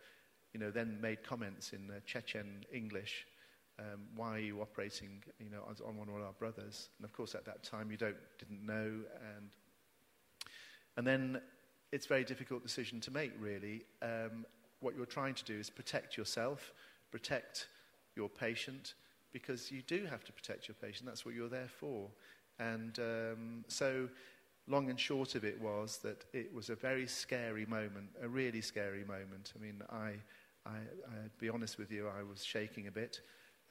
you 0.52 0.58
know, 0.58 0.70
then 0.70 0.98
made 1.00 1.22
comments 1.22 1.72
in 1.72 1.88
uh, 1.90 2.00
Chechen 2.04 2.64
English 2.72 3.26
um, 3.78 4.00
why 4.14 4.36
are 4.36 4.40
you 4.40 4.60
operating, 4.60 5.22
you 5.38 5.50
know, 5.50 5.62
on 5.86 5.96
one 5.96 6.08
of 6.08 6.14
our 6.14 6.32
brothers? 6.38 6.88
And 6.98 7.04
of 7.04 7.12
course, 7.12 7.34
at 7.34 7.44
that 7.46 7.62
time, 7.62 7.90
you 7.90 7.96
don't, 7.96 8.16
didn't 8.38 8.64
know. 8.64 8.90
And, 9.36 9.50
and 10.96 11.06
then 11.06 11.40
it's 11.90 12.06
a 12.06 12.08
very 12.08 12.24
difficult 12.24 12.62
decision 12.62 13.00
to 13.00 13.10
make, 13.10 13.32
really. 13.40 13.84
Um, 14.02 14.44
what 14.80 14.96
you're 14.96 15.06
trying 15.06 15.34
to 15.34 15.44
do 15.44 15.58
is 15.58 15.70
protect 15.70 16.16
yourself, 16.16 16.72
protect 17.10 17.68
your 18.16 18.28
patient, 18.28 18.94
because 19.32 19.70
you 19.70 19.82
do 19.82 20.04
have 20.06 20.24
to 20.24 20.32
protect 20.32 20.68
your 20.68 20.74
patient. 20.74 21.06
That's 21.06 21.24
what 21.24 21.34
you're 21.34 21.48
there 21.48 21.68
for. 21.68 22.08
And 22.58 22.98
um, 22.98 23.64
so, 23.68 24.08
long 24.68 24.90
and 24.90 25.00
short 25.00 25.34
of 25.34 25.44
it 25.44 25.60
was 25.60 25.98
that 25.98 26.24
it 26.32 26.52
was 26.54 26.68
a 26.70 26.74
very 26.74 27.06
scary 27.06 27.66
moment, 27.66 28.10
a 28.22 28.28
really 28.28 28.60
scary 28.60 29.04
moment. 29.04 29.52
I 29.58 29.62
mean, 29.62 29.82
I, 29.90 30.12
I, 30.66 30.76
I'd 30.76 31.38
be 31.38 31.48
honest 31.48 31.78
with 31.78 31.90
you, 31.90 32.08
I 32.08 32.22
was 32.22 32.44
shaking 32.44 32.86
a 32.86 32.90
bit 32.90 33.20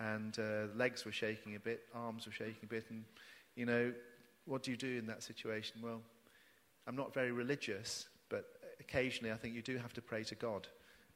and 0.02 0.38
uh, 0.40 0.76
legs 0.76 1.06
were 1.06 1.12
shaking 1.12 1.56
a 1.56 1.60
bit, 1.60 1.84
arms 1.94 2.26
were 2.26 2.32
shaking 2.32 2.64
a 2.64 2.68
bit, 2.68 2.86
and 2.90 3.04
you 3.56 3.66
know, 3.66 3.94
what 4.46 4.64
do 4.64 4.72
you 4.72 4.78
do 4.78 4.98
in 4.98 5.06
that 5.08 5.22
situation? 5.22 5.78
Well, 5.82 6.02
I'm 6.88 6.96
not 6.96 7.14
very 7.14 7.32
religious, 7.32 8.08
but 8.30 8.46
occasionally 8.80 9.32
I 9.32 9.36
think 9.36 9.54
you 9.54 9.62
do 9.62 9.78
have 9.78 9.94
to 9.94 10.02
pray 10.02 10.24
to 10.24 10.36
God, 10.36 10.68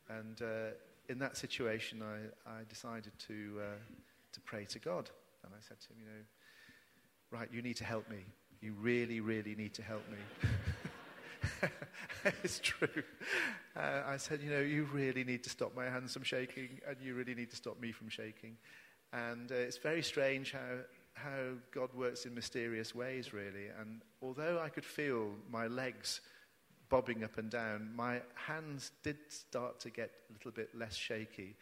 and 0.09 0.41
uh, 0.41 0.75
in 1.09 1.19
that 1.19 1.37
situation, 1.37 2.01
I, 2.03 2.49
I 2.49 2.63
decided 2.69 3.13
to 3.27 3.59
uh, 3.59 3.77
to 4.33 4.41
pray 4.41 4.65
to 4.65 4.79
God, 4.79 5.09
and 5.43 5.53
I 5.53 5.61
said 5.67 5.79
to 5.81 5.87
him, 5.89 5.95
you 5.99 6.05
know, 6.05 7.39
right, 7.39 7.49
you 7.51 7.61
need 7.61 7.77
to 7.77 7.85
help 7.85 8.09
me. 8.09 8.25
You 8.61 8.73
really, 8.79 9.19
really 9.19 9.55
need 9.55 9.73
to 9.75 9.83
help 9.83 10.03
me. 10.09 11.69
it's 12.43 12.59
true. 12.59 13.03
Uh, 13.75 14.03
I 14.07 14.17
said, 14.17 14.41
you 14.41 14.49
know, 14.49 14.61
you 14.61 14.87
really 14.93 15.23
need 15.23 15.43
to 15.43 15.49
stop 15.49 15.75
my 15.75 15.85
hands 15.85 16.13
from 16.13 16.23
shaking, 16.23 16.79
and 16.87 16.97
you 17.01 17.13
really 17.13 17.35
need 17.35 17.49
to 17.49 17.57
stop 17.57 17.79
me 17.79 17.91
from 17.91 18.07
shaking. 18.07 18.57
And 19.11 19.51
uh, 19.51 19.55
it's 19.55 19.77
very 19.77 20.01
strange 20.01 20.53
how, 20.53 20.77
how 21.13 21.53
God 21.73 21.93
works 21.93 22.25
in 22.25 22.33
mysterious 22.33 22.95
ways, 22.95 23.33
really. 23.33 23.67
And 23.79 24.01
although 24.21 24.61
I 24.63 24.69
could 24.69 24.85
feel 24.85 25.31
my 25.51 25.67
legs 25.67 26.21
bobbing 26.87 27.23
up 27.23 27.37
and 27.37 27.49
down, 27.49 27.91
my 27.95 28.21
hands 28.35 28.91
did 29.03 29.17
start 29.27 29.79
to 29.81 29.89
get 29.89 30.11
a 30.29 30.33
little 30.33 30.51
bit 30.51 30.69
less 30.73 30.95
shaky. 30.95 31.55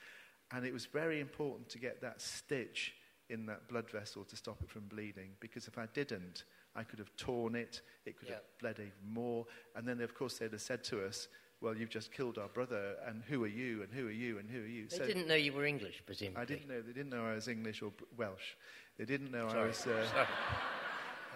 And 0.52 0.66
it 0.66 0.74
was 0.74 0.86
very 0.86 1.20
important 1.20 1.70
to 1.70 1.80
get 1.80 2.00
that 2.02 2.22
stitch 2.22 2.94
in 3.30 3.48
that 3.48 3.68
blood 3.68 3.90
vessel 3.90 4.24
to 4.26 4.36
stop 4.36 4.62
it 4.62 4.70
from 4.70 4.84
bleeding, 4.88 5.30
because 5.40 5.68
if 5.68 5.80
I 5.80 5.88
didn't, 5.94 6.44
I 6.76 6.84
could 6.84 7.00
have 7.00 7.16
torn 7.18 7.56
it, 7.56 7.82
it 8.06 8.20
could 8.20 8.28
yeah. 8.28 8.36
have 8.36 8.44
bled 8.60 8.76
even 8.80 9.14
more. 9.14 9.46
And 9.76 9.88
then, 9.88 10.02
of 10.02 10.14
course, 10.14 10.38
they'd 10.38 10.52
have 10.52 10.62
said 10.62 10.84
to 10.86 11.04
us, 11.06 11.28
well, 11.64 11.76
you've 11.78 11.90
just 11.90 12.12
killed 12.12 12.38
our 12.38 12.50
brother, 12.50 12.98
and 13.08 13.24
who 13.30 13.42
are 13.46 13.48
you, 13.48 13.84
and 13.84 13.94
who 13.94 14.06
are 14.06 14.12
you, 14.12 14.38
and 14.38 14.50
who 14.50 14.60
are 14.60 14.68
you? 14.68 14.88
They 14.90 14.98
so 14.98 15.06
didn't 15.06 15.30
know 15.30 15.36
you 15.36 15.54
were 15.54 15.66
English, 15.66 16.04
presumably. 16.06 16.42
I 16.42 16.46
didn't 16.46 16.68
know. 16.68 16.82
They 16.82 16.92
didn't 16.92 17.10
know 17.10 17.26
I 17.26 17.36
was 17.36 17.48
English 17.48 17.82
or 17.82 17.94
Welsh. 18.18 18.58
They 18.98 19.06
didn't 19.06 19.32
know 19.32 19.48
Sorry. 19.48 19.62
I 19.62 19.68
was. 19.68 19.88
Uh, 19.88 20.06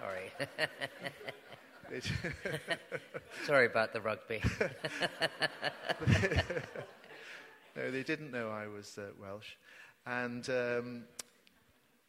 Sorry. 0.01 0.31
Sorry. 1.89 2.01
Sorry 3.45 3.65
about 3.67 3.93
the 3.93 4.01
rugby. 4.01 4.41
no, 7.77 7.89
they 7.89 8.03
didn't 8.03 8.31
know 8.31 8.49
I 8.49 8.67
was 8.67 8.97
uh, 8.97 9.11
Welsh. 9.19 9.55
And 10.05 10.49
um, 10.49 11.03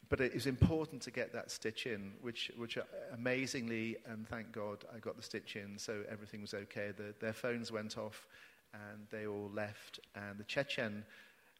but 0.08 0.20
it 0.20 0.32
is 0.32 0.46
important 0.46 1.02
to 1.02 1.10
get 1.10 1.32
that 1.32 1.50
stitch 1.50 1.86
in, 1.86 2.12
which, 2.22 2.50
which 2.56 2.78
amazingly, 3.12 3.96
and 4.06 4.26
thank 4.26 4.52
God, 4.52 4.84
I 4.94 4.98
got 4.98 5.16
the 5.16 5.22
stitch 5.22 5.56
in, 5.56 5.78
so 5.78 6.02
everything 6.10 6.40
was 6.40 6.54
okay. 6.54 6.92
The, 6.96 7.14
their 7.20 7.34
phones 7.34 7.70
went 7.70 7.98
off, 7.98 8.26
and 8.72 9.06
they 9.10 9.26
all 9.26 9.50
left. 9.52 10.00
And 10.14 10.38
the 10.38 10.44
Chechen, 10.44 11.04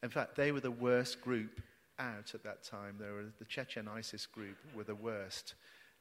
in 0.03 0.09
fact, 0.09 0.35
they 0.35 0.53
were 0.53 0.61
the 0.61 0.71
worst 0.71 1.21
group 1.21 1.61
out 1.99 2.35
at 2.35 2.43
that 2.45 2.63
time. 2.63 2.97
They 2.99 3.11
were, 3.11 3.27
the 3.39 3.45
Chechen 3.45 3.87
ISIS 3.87 4.25
group 4.25 4.57
were 4.75 4.85
the 4.85 4.95
worst. 4.95 5.55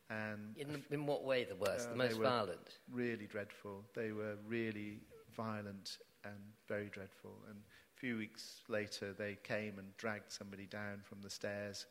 And 0.10 0.56
in, 0.58 0.84
in 0.90 1.06
what 1.06 1.26
way 1.26 1.44
the 1.44 1.56
worst? 1.56 1.88
Uh, 1.88 1.92
the 1.92 1.98
most 1.98 2.18
violent? 2.18 2.78
Really 2.90 3.26
dreadful. 3.26 3.84
They 3.94 4.14
were 4.14 4.36
really 4.48 5.00
violent 5.36 5.98
and 6.24 6.36
very 6.70 6.88
dreadful. 6.88 7.34
And 7.50 7.58
a 7.58 8.00
few 8.00 8.18
weeks 8.18 8.62
later, 8.70 9.12
they 9.12 9.38
came 9.44 9.80
and 9.80 9.96
dragged 9.98 10.32
somebody 10.32 10.66
down 10.66 11.02
from 11.04 11.22
the 11.22 11.30
stairs 11.30 11.88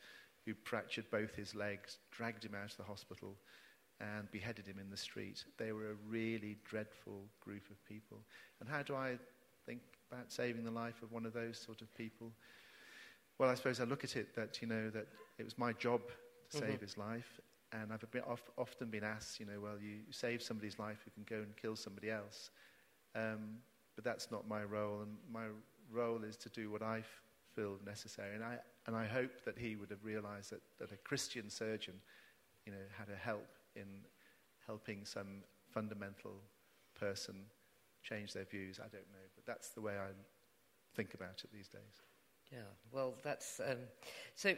who 0.46 0.54
fractured 0.62 1.10
both 1.10 1.34
his 1.34 1.54
legs, 1.54 1.98
dragged 2.10 2.44
him 2.44 2.54
out 2.54 2.70
of 2.70 2.76
the 2.76 2.84
hospital, 2.84 3.36
and 4.00 4.30
beheaded 4.30 4.66
him 4.66 4.78
in 4.78 4.90
the 4.90 4.96
street. 4.96 5.44
They 5.58 5.72
were 5.72 5.90
a 5.90 6.08
really 6.08 6.56
dreadful 6.64 7.24
group 7.40 7.68
of 7.70 7.84
people. 7.84 8.18
And 8.60 8.68
how 8.68 8.82
do 8.82 8.94
I 8.94 9.18
think 9.66 9.80
about 10.10 10.30
saving 10.30 10.64
the 10.64 10.70
life 10.70 11.02
of 11.02 11.12
one 11.12 11.26
of 11.26 11.32
those 11.32 11.58
sort 11.58 11.82
of 11.82 11.92
people? 11.94 12.32
Well, 13.38 13.50
I 13.50 13.54
suppose 13.54 13.80
I 13.80 13.84
look 13.84 14.04
at 14.04 14.16
it 14.16 14.34
that, 14.36 14.62
you 14.62 14.68
know, 14.68 14.88
that 14.90 15.08
it 15.38 15.44
was 15.44 15.58
my 15.58 15.72
job 15.72 16.00
to 16.50 16.56
mm-hmm. 16.56 16.66
save 16.66 16.80
his 16.80 16.96
life. 16.96 17.40
And 17.72 17.92
I've 17.92 18.10
been, 18.10 18.22
often 18.56 18.88
been 18.88 19.04
asked, 19.04 19.40
you 19.40 19.46
know, 19.46 19.60
well, 19.60 19.78
you 19.80 19.98
save 20.10 20.40
somebody's 20.42 20.78
life, 20.78 20.98
you 21.04 21.12
can 21.12 21.24
go 21.28 21.42
and 21.42 21.56
kill 21.56 21.74
somebody 21.74 22.10
else. 22.10 22.50
Um, 23.14 23.58
but 23.96 24.04
that's 24.04 24.30
not 24.30 24.46
my 24.48 24.62
role. 24.62 25.00
And 25.00 25.16
my 25.32 25.46
role 25.90 26.22
is 26.22 26.36
to 26.36 26.48
do 26.50 26.70
what 26.70 26.82
I 26.82 27.02
feel 27.56 27.78
necessary. 27.84 28.34
And 28.34 28.44
I, 28.44 28.58
and 28.86 28.94
I 28.94 29.06
hope 29.06 29.44
that 29.46 29.58
he 29.58 29.76
would 29.76 29.90
have 29.90 30.04
realized 30.04 30.52
that, 30.52 30.60
that 30.78 30.92
a 30.92 30.96
Christian 30.96 31.48
surgeon, 31.48 31.94
you 32.66 32.72
know, 32.72 32.84
had 32.96 33.08
a 33.08 33.16
help 33.16 33.48
in 33.74 33.86
helping 34.66 35.04
some 35.04 35.42
fundamental 35.72 36.34
person 36.98 37.34
change 38.02 38.32
their 38.32 38.44
views. 38.44 38.78
I 38.78 38.88
don't 38.88 39.10
know, 39.10 39.26
but 39.34 39.46
that's 39.46 39.70
the 39.70 39.80
way 39.80 39.94
I 39.94 40.10
think 40.94 41.14
about 41.14 41.42
it 41.42 41.50
these 41.52 41.68
days. 41.68 42.02
Yeah, 42.52 42.58
well, 42.92 43.14
that's 43.24 43.60
um, 43.60 43.78
so. 44.34 44.54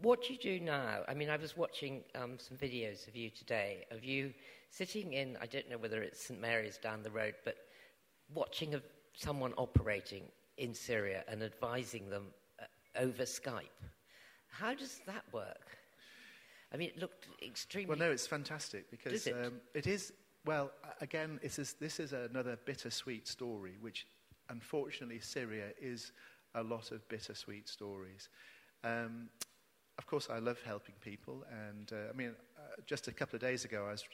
What 0.00 0.24
do 0.24 0.32
you 0.32 0.38
do 0.38 0.58
now? 0.58 1.02
I 1.06 1.14
mean, 1.14 1.30
I 1.30 1.36
was 1.36 1.56
watching 1.56 2.02
um, 2.16 2.36
some 2.36 2.56
videos 2.56 3.06
of 3.06 3.14
you 3.14 3.30
today, 3.30 3.84
of 3.92 4.02
you 4.02 4.34
sitting 4.68 5.12
in, 5.12 5.38
I 5.40 5.46
don't 5.46 5.70
know 5.70 5.78
whether 5.78 6.02
it's 6.02 6.24
St. 6.24 6.40
Mary's 6.40 6.76
down 6.76 7.04
the 7.04 7.10
road, 7.10 7.34
but 7.44 7.54
watching 8.34 8.74
a, 8.74 8.82
someone 9.14 9.52
operating 9.56 10.24
in 10.62 10.74
Syria 10.74 11.24
and 11.26 11.42
advising 11.42 12.08
them 12.08 12.26
uh, 12.60 12.64
over 13.00 13.24
Skype. 13.24 13.80
How 14.48 14.74
does 14.74 15.00
that 15.06 15.24
work? 15.32 15.78
I 16.72 16.76
mean, 16.76 16.88
it 16.88 16.98
looked 16.98 17.26
extremely. 17.44 17.88
Well, 17.88 17.98
no, 17.98 18.12
it's 18.12 18.26
fantastic 18.26 18.90
because 18.90 19.26
it? 19.26 19.34
Um, 19.34 19.54
it 19.74 19.86
is. 19.86 20.12
Well, 20.44 20.70
again, 21.00 21.38
this 21.42 21.58
is, 21.58 21.74
this 21.74 22.00
is 22.00 22.12
another 22.12 22.56
bittersweet 22.64 23.28
story, 23.28 23.76
which 23.80 24.06
unfortunately 24.48 25.20
Syria 25.20 25.66
is 25.80 26.12
a 26.54 26.62
lot 26.62 26.92
of 26.92 27.06
bittersweet 27.08 27.68
stories. 27.68 28.28
Um, 28.84 29.28
of 29.98 30.06
course, 30.06 30.28
I 30.30 30.38
love 30.38 30.58
helping 30.64 30.94
people, 31.00 31.44
and 31.68 31.92
uh, 31.92 32.10
I 32.10 32.16
mean, 32.16 32.30
uh, 32.56 32.80
just 32.86 33.08
a 33.08 33.12
couple 33.12 33.36
of 33.36 33.42
days 33.42 33.64
ago, 33.64 33.86
I 33.86 33.92
was, 33.92 34.04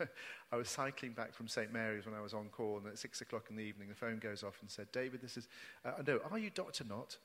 I 0.52 0.56
was 0.56 0.68
cycling 0.68 1.12
back 1.12 1.34
from 1.34 1.46
St 1.46 1.72
Mary's 1.72 2.06
when 2.06 2.14
I 2.14 2.20
was 2.20 2.32
on 2.32 2.48
call, 2.48 2.78
and 2.78 2.86
at 2.86 2.98
six 2.98 3.20
o'clock 3.20 3.46
in 3.50 3.56
the 3.56 3.62
evening, 3.62 3.88
the 3.88 3.94
phone 3.94 4.18
goes 4.18 4.42
off 4.42 4.56
and 4.62 4.70
said, 4.70 4.90
"David, 4.92 5.20
this 5.20 5.36
is, 5.36 5.48
uh, 5.84 5.92
no, 6.06 6.20
are 6.30 6.38
you 6.38 6.50
Doctor 6.50 6.84
Nott?" 6.84 7.18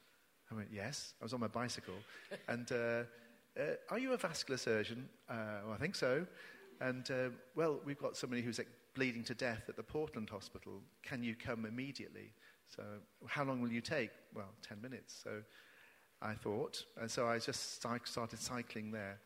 I 0.52 0.56
went, 0.56 0.70
"Yes." 0.74 1.14
I 1.22 1.26
was 1.26 1.34
on 1.34 1.40
my 1.40 1.48
bicycle, 1.48 1.94
and 2.50 2.70
uh, 2.72 3.04
uh, 3.58 3.76
are 3.90 4.00
you 4.00 4.12
a 4.12 4.18
vascular 4.18 4.58
surgeon? 4.58 5.08
Uh, 5.30 5.62
well, 5.66 5.74
I 5.74 5.78
think 5.78 5.96
so. 5.96 6.26
And 6.82 7.10
well, 7.56 7.80
we've 7.86 8.00
got 8.00 8.18
somebody 8.18 8.42
who's 8.42 8.58
like, 8.58 8.68
bleeding 8.96 9.24
to 9.24 9.36
death 9.36 9.70
at 9.70 9.76
the 9.76 9.84
Portland 9.84 10.32
Hospital. 10.32 10.82
Can 11.04 11.24
you 11.24 11.36
come 11.36 11.66
immediately? 11.66 12.34
So, 12.76 12.82
how 13.28 13.44
long 13.44 13.62
will 13.62 13.72
you 13.72 13.82
take? 13.82 14.10
Well, 14.34 14.50
ten 14.68 14.82
minutes. 14.82 15.22
So. 15.24 15.44
I 16.22 16.34
thought. 16.34 16.86
And 17.00 17.10
so 17.10 17.28
I 17.28 17.40
just 17.40 17.76
started 17.76 18.40
cycling 18.40 18.92
there. 18.92 19.20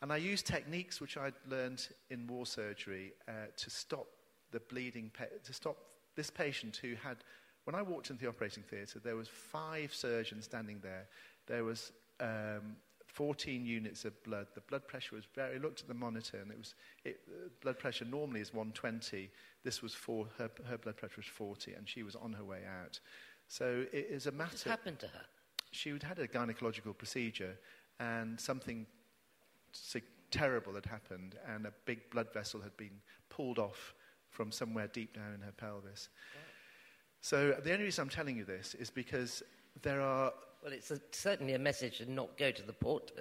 And 0.00 0.12
I 0.12 0.16
used 0.16 0.46
techniques 0.46 1.00
which 1.00 1.16
I'd 1.16 1.34
learned 1.48 1.88
in 2.10 2.26
war 2.26 2.46
surgery 2.46 3.12
uh, 3.28 3.32
to 3.56 3.70
stop 3.70 4.06
the 4.52 4.60
bleeding, 4.60 5.10
to 5.44 5.52
stop 5.52 5.76
this 6.14 6.30
patient 6.30 6.76
who 6.76 6.94
had, 6.94 7.18
when 7.64 7.74
I 7.74 7.82
walked 7.82 8.10
into 8.10 8.22
the 8.22 8.28
operating 8.28 8.62
theatre, 8.62 8.98
there 8.98 9.16
was 9.16 9.28
five 9.28 9.92
surgeons 9.92 10.44
standing 10.44 10.80
there. 10.82 11.06
There 11.46 11.64
was 11.64 11.92
um, 12.20 12.76
14 13.06 13.66
units 13.66 14.04
of 14.04 14.22
blood. 14.22 14.46
The 14.54 14.60
blood 14.62 14.86
pressure 14.86 15.16
was 15.16 15.24
very, 15.34 15.56
I 15.56 15.58
looked 15.58 15.80
at 15.80 15.88
the 15.88 15.94
monitor 15.94 16.38
and 16.38 16.50
it 16.50 16.58
was, 16.58 16.74
it, 17.04 17.20
uh, 17.28 17.48
blood 17.60 17.78
pressure 17.78 18.04
normally 18.04 18.40
is 18.40 18.54
120. 18.54 19.30
This 19.64 19.82
was 19.82 19.94
four, 19.94 20.28
her, 20.38 20.50
her 20.66 20.78
blood 20.78 20.96
pressure 20.96 21.16
was 21.18 21.26
40 21.26 21.72
and 21.72 21.88
she 21.88 22.02
was 22.04 22.14
on 22.14 22.32
her 22.32 22.44
way 22.44 22.60
out. 22.82 23.00
So 23.48 23.84
it 23.92 24.06
is 24.10 24.26
a 24.26 24.32
matter. 24.32 24.70
What 24.70 24.78
happened 24.78 24.98
to 25.00 25.06
her? 25.06 25.24
She 25.70 25.90
had 25.90 26.02
had 26.02 26.18
a 26.18 26.26
gynecological 26.26 26.96
procedure 26.96 27.56
and 28.00 28.40
something 28.40 28.86
terrible 30.30 30.74
had 30.74 30.86
happened 30.86 31.36
and 31.46 31.66
a 31.66 31.72
big 31.84 32.10
blood 32.10 32.32
vessel 32.32 32.60
had 32.60 32.76
been 32.76 33.00
pulled 33.28 33.58
off 33.58 33.94
from 34.30 34.52
somewhere 34.52 34.88
deep 34.88 35.14
down 35.14 35.34
in 35.34 35.40
her 35.40 35.52
pelvis. 35.52 36.08
So 37.20 37.56
the 37.62 37.72
only 37.72 37.84
reason 37.84 38.02
I'm 38.02 38.08
telling 38.08 38.36
you 38.36 38.44
this 38.44 38.74
is 38.74 38.90
because 38.90 39.42
there 39.82 40.00
are... 40.00 40.32
Well, 40.62 40.72
it's 40.72 40.90
a, 40.90 41.00
certainly 41.12 41.54
a 41.54 41.58
message 41.58 41.98
to 41.98 42.10
not 42.10 42.36
go 42.36 42.50
to 42.50 42.62
the 42.62 42.72
port. 42.72 43.12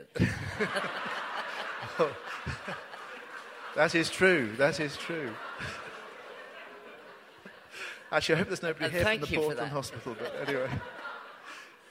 well, 2.00 2.10
that 3.76 3.96
is 3.96 4.10
true. 4.10 4.52
That 4.58 4.80
is 4.80 4.98
true. 4.98 5.32
Actually, 8.12 8.36
I 8.36 8.38
hope 8.40 8.48
there's 8.48 8.64
nobody 8.64 8.86
and 8.86 8.94
here 8.94 9.04
from 9.04 9.20
the 9.20 9.38
Portland 9.38 9.72
Hospital, 9.72 10.16
but 10.18 10.48
anyway. 10.48 10.70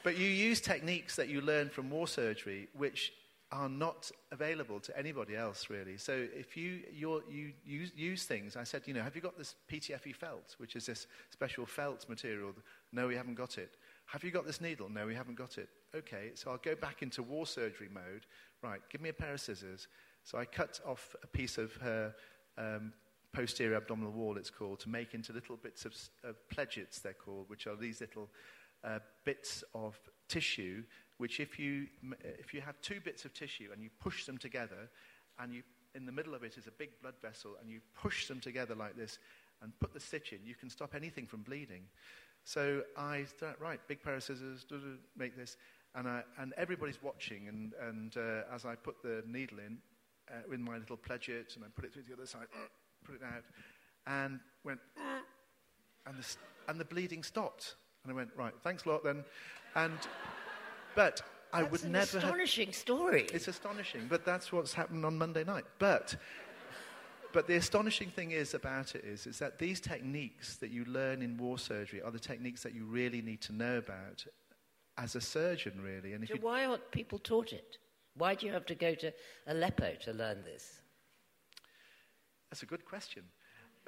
But 0.06 0.16
you 0.16 0.28
use 0.28 0.60
techniques 0.60 1.16
that 1.16 1.28
you 1.28 1.40
learn 1.40 1.68
from 1.68 1.90
war 1.90 2.06
surgery, 2.06 2.68
which 2.74 3.12
are 3.50 3.68
not 3.68 4.08
available 4.30 4.78
to 4.78 4.96
anybody 4.96 5.34
else, 5.34 5.68
really. 5.68 5.96
So 5.96 6.28
if 6.32 6.56
you, 6.56 6.82
you 6.94 7.52
use, 7.64 7.90
use 7.96 8.22
things, 8.22 8.54
I 8.56 8.62
said, 8.62 8.82
you 8.86 8.94
know, 8.94 9.02
have 9.02 9.16
you 9.16 9.20
got 9.20 9.36
this 9.36 9.56
PTFE 9.68 10.14
felt, 10.14 10.54
which 10.58 10.76
is 10.76 10.86
this 10.86 11.08
special 11.30 11.66
felt 11.66 12.08
material? 12.08 12.52
No, 12.92 13.08
we 13.08 13.16
haven't 13.16 13.34
got 13.34 13.58
it. 13.58 13.78
Have 14.04 14.22
you 14.22 14.30
got 14.30 14.46
this 14.46 14.60
needle? 14.60 14.88
No, 14.88 15.08
we 15.08 15.14
haven't 15.16 15.38
got 15.38 15.58
it. 15.58 15.68
Okay, 15.92 16.30
so 16.34 16.52
I'll 16.52 16.58
go 16.58 16.76
back 16.76 17.02
into 17.02 17.24
war 17.24 17.44
surgery 17.44 17.88
mode. 17.92 18.26
Right, 18.62 18.78
give 18.88 19.00
me 19.00 19.08
a 19.08 19.12
pair 19.12 19.34
of 19.34 19.40
scissors. 19.40 19.88
So 20.22 20.38
I 20.38 20.44
cut 20.44 20.78
off 20.86 21.16
a 21.24 21.26
piece 21.26 21.58
of 21.58 21.74
her 21.78 22.14
um, 22.56 22.92
posterior 23.32 23.76
abdominal 23.76 24.12
wall, 24.12 24.36
it's 24.36 24.50
called, 24.50 24.78
to 24.80 24.88
make 24.88 25.14
into 25.14 25.32
little 25.32 25.56
bits 25.56 25.84
of, 25.84 25.96
of 26.22 26.48
pledgets, 26.48 27.00
they're 27.00 27.12
called, 27.12 27.48
which 27.48 27.66
are 27.66 27.74
these 27.74 28.00
little 28.00 28.30
uh, 28.86 29.00
bits 29.24 29.64
of 29.74 29.98
tissue, 30.28 30.82
which 31.18 31.40
if 31.40 31.58
you, 31.58 31.86
if 32.22 32.54
you 32.54 32.60
have 32.60 32.80
two 32.80 33.00
bits 33.00 33.24
of 33.24 33.34
tissue 33.34 33.68
and 33.72 33.82
you 33.82 33.90
push 34.00 34.24
them 34.24 34.38
together, 34.38 34.88
and 35.38 35.52
you, 35.52 35.62
in 35.94 36.06
the 36.06 36.12
middle 36.12 36.34
of 36.34 36.42
it 36.44 36.56
is 36.56 36.66
a 36.66 36.70
big 36.70 36.90
blood 37.02 37.14
vessel, 37.20 37.56
and 37.60 37.70
you 37.70 37.80
push 38.00 38.26
them 38.28 38.40
together 38.40 38.74
like 38.74 38.96
this 38.96 39.18
and 39.62 39.72
put 39.80 39.92
the 39.92 40.00
stitch 40.00 40.32
in, 40.32 40.38
you 40.44 40.54
can 40.54 40.70
stop 40.70 40.94
anything 40.94 41.26
from 41.26 41.42
bleeding. 41.42 41.82
So 42.44 42.82
I 42.96 43.24
thought, 43.24 43.60
right, 43.60 43.80
big 43.88 44.02
pair 44.02 44.14
of 44.14 44.22
scissors, 44.22 44.66
make 45.16 45.36
this. 45.36 45.56
And, 45.94 46.06
I, 46.06 46.22
and 46.38 46.52
everybody's 46.56 47.02
watching, 47.02 47.48
and, 47.48 47.72
and 47.88 48.16
uh, 48.16 48.54
as 48.54 48.64
I 48.66 48.74
put 48.74 49.02
the 49.02 49.24
needle 49.26 49.58
in, 49.58 49.78
uh, 50.30 50.34
with 50.48 50.60
my 50.60 50.76
little 50.76 50.96
pledget, 50.96 51.54
and 51.56 51.64
I 51.64 51.68
put 51.74 51.84
it 51.84 51.92
through 51.92 52.04
the 52.06 52.14
other 52.14 52.26
side, 52.26 52.46
put 53.04 53.14
it 53.14 53.22
out, 53.22 53.44
and 54.06 54.38
went, 54.62 54.80
and 56.06 56.16
the, 56.18 56.36
and 56.68 56.78
the 56.78 56.84
bleeding 56.84 57.22
stopped. 57.22 57.76
And 58.06 58.12
I 58.12 58.14
went, 58.14 58.30
right, 58.36 58.52
thanks 58.62 58.84
a 58.84 58.88
lot 58.88 59.02
then. 59.02 59.24
And, 59.74 59.98
but 60.94 61.22
I 61.52 61.62
that's 61.62 61.72
would 61.72 61.82
an 61.84 61.92
never 61.92 62.18
astonishing 62.18 62.66
have, 62.68 62.76
story. 62.76 63.26
It's 63.34 63.48
astonishing, 63.48 64.06
but 64.08 64.24
that's 64.24 64.52
what's 64.52 64.72
happened 64.72 65.04
on 65.04 65.18
Monday 65.18 65.42
night. 65.42 65.64
But, 65.80 66.14
but 67.32 67.48
the 67.48 67.56
astonishing 67.56 68.10
thing 68.10 68.30
is 68.30 68.54
about 68.54 68.94
it 68.94 69.04
is, 69.04 69.26
is 69.26 69.40
that 69.40 69.58
these 69.58 69.80
techniques 69.80 70.56
that 70.58 70.70
you 70.70 70.84
learn 70.84 71.20
in 71.20 71.36
war 71.36 71.58
surgery 71.58 72.00
are 72.00 72.12
the 72.12 72.20
techniques 72.20 72.62
that 72.62 72.76
you 72.76 72.84
really 72.84 73.22
need 73.22 73.40
to 73.40 73.52
know 73.52 73.78
about 73.78 74.24
as 74.98 75.16
a 75.16 75.20
surgeon, 75.20 75.80
really. 75.82 76.12
And 76.12 76.22
if 76.22 76.30
so 76.30 76.36
why 76.40 76.64
aren't 76.64 76.88
people 76.92 77.18
taught 77.18 77.52
it? 77.52 77.78
Why 78.14 78.36
do 78.36 78.46
you 78.46 78.52
have 78.52 78.66
to 78.66 78.76
go 78.76 78.94
to 78.94 79.12
Aleppo 79.48 79.94
to 80.04 80.12
learn 80.12 80.44
this? 80.44 80.80
That's 82.50 82.62
a 82.62 82.66
good 82.66 82.84
question. 82.84 83.24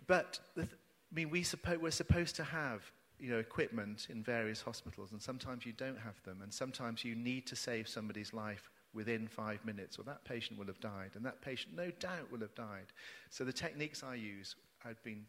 But 0.09 0.41
th- 0.57 0.67
I 0.69 1.15
mean, 1.15 1.31
we 1.31 1.43
suppo- 1.43 1.79
we're 1.79 1.93
supposed 1.93 2.35
to 2.37 2.45
have 2.45 2.83
you 3.21 3.31
know, 3.31 3.39
equipment 3.39 4.07
in 4.11 4.23
various 4.23 4.63
hospitals, 4.63 5.13
and 5.13 5.21
sometimes 5.21 5.67
you 5.67 5.73
don't 5.73 5.99
have 5.99 6.23
them, 6.25 6.41
and 6.43 6.53
sometimes 6.53 7.05
you 7.05 7.15
need 7.15 7.47
to 7.47 7.57
save 7.57 7.89
somebody's 7.89 8.33
life 8.33 8.71
within 8.95 9.29
five 9.29 9.65
minutes, 9.65 9.99
or 9.99 10.03
that 10.05 10.25
patient 10.25 10.59
will 10.59 10.67
have 10.67 10.81
died, 10.81 11.11
and 11.15 11.25
that 11.25 11.41
patient 11.43 11.77
no 11.77 11.91
doubt 11.99 12.31
will 12.31 12.41
have 12.41 12.55
died. 12.55 12.87
So 13.31 13.45
the 13.45 13.53
techniques 13.53 14.03
I 14.03 14.15
use, 14.15 14.57
I've 14.85 15.03
been, 15.03 15.25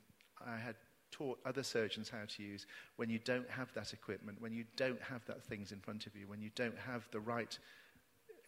I 0.45 0.57
had 0.57 0.75
taught 1.11 1.39
other 1.45 1.63
surgeons 1.63 2.09
how 2.09 2.25
to 2.27 2.43
use 2.43 2.67
when 2.97 3.09
you 3.09 3.19
don't 3.19 3.49
have 3.49 3.73
that 3.73 3.93
equipment, 3.93 4.39
when 4.39 4.53
you 4.53 4.65
don't 4.75 5.01
have 5.01 5.25
that 5.25 5.43
things 5.43 5.71
in 5.71 5.79
front 5.79 6.05
of 6.05 6.15
you, 6.15 6.27
when 6.27 6.41
you 6.41 6.51
don't 6.55 6.77
have 6.77 7.07
the 7.11 7.19
right 7.19 7.57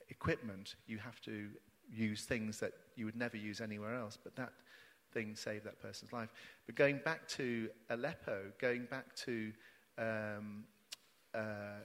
equipment, 0.09 0.75
you 0.87 0.97
have 0.97 1.19
to 1.21 1.49
use 1.91 2.23
things 2.23 2.59
that 2.59 2.73
you 2.95 3.05
would 3.05 3.15
never 3.15 3.37
use 3.37 3.61
anywhere 3.61 3.95
else. 3.95 4.17
But 4.23 4.35
that 4.35 4.53
thing 5.13 5.35
saved 5.35 5.65
that 5.65 5.81
person's 5.81 6.13
life. 6.13 6.29
But 6.65 6.75
going 6.75 6.99
back 7.03 7.27
to 7.29 7.69
Aleppo, 7.89 8.43
going 8.59 8.85
back 8.85 9.15
to 9.17 9.51
um, 9.97 10.63
uh, 11.33 11.81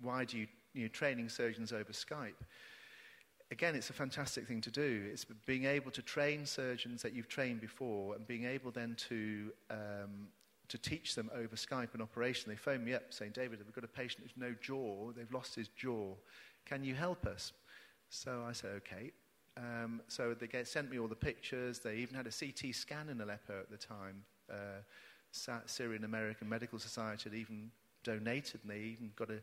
why 0.00 0.24
do 0.24 0.38
you, 0.38 0.46
you 0.74 0.82
know, 0.82 0.88
training 0.88 1.28
surgeons 1.28 1.72
over 1.72 1.92
Skype? 1.92 2.34
Again, 3.50 3.74
it's 3.74 3.90
a 3.90 3.92
fantastic 3.92 4.46
thing 4.46 4.60
to 4.62 4.70
do. 4.70 5.08
It's 5.12 5.26
being 5.46 5.66
able 5.66 5.90
to 5.90 6.02
train 6.02 6.46
surgeons 6.46 7.02
that 7.02 7.12
you've 7.12 7.28
trained 7.28 7.60
before 7.60 8.14
and 8.14 8.26
being 8.26 8.44
able 8.44 8.70
then 8.70 8.96
to, 9.08 9.52
um, 9.70 10.28
to 10.68 10.78
teach 10.78 11.14
them 11.14 11.30
over 11.34 11.54
Skype 11.54 11.94
an 11.94 12.00
operation. 12.00 12.50
They 12.50 12.56
phone 12.56 12.82
me 12.82 12.94
up 12.94 13.02
saying, 13.10 13.32
David, 13.34 13.58
we've 13.64 13.74
got 13.74 13.84
a 13.84 13.88
patient 13.88 14.22
who's 14.22 14.36
no 14.36 14.54
jaw. 14.62 15.12
They've 15.14 15.32
lost 15.32 15.54
his 15.54 15.68
jaw. 15.68 16.14
Can 16.64 16.82
you 16.82 16.94
help 16.94 17.26
us? 17.26 17.52
So 18.08 18.44
I 18.48 18.52
said, 18.52 18.70
okay. 18.76 19.10
Um, 19.56 20.00
so 20.08 20.34
they 20.34 20.46
get, 20.46 20.66
sent 20.66 20.90
me 20.90 20.98
all 20.98 21.08
the 21.08 21.14
pictures. 21.14 21.78
They 21.80 21.96
even 21.96 22.14
had 22.14 22.26
a 22.26 22.30
CT 22.30 22.74
scan 22.74 23.08
in 23.08 23.20
Aleppo 23.20 23.60
at 23.60 23.70
the 23.70 23.76
time. 23.76 24.24
Uh, 24.50 24.82
Syrian 25.66 26.04
American 26.04 26.48
Medical 26.48 26.78
Society 26.78 27.30
had 27.30 27.38
even 27.38 27.70
donated, 28.04 28.60
and 28.62 28.70
they 28.70 28.80
even 28.80 29.12
got 29.16 29.30
a, 29.30 29.40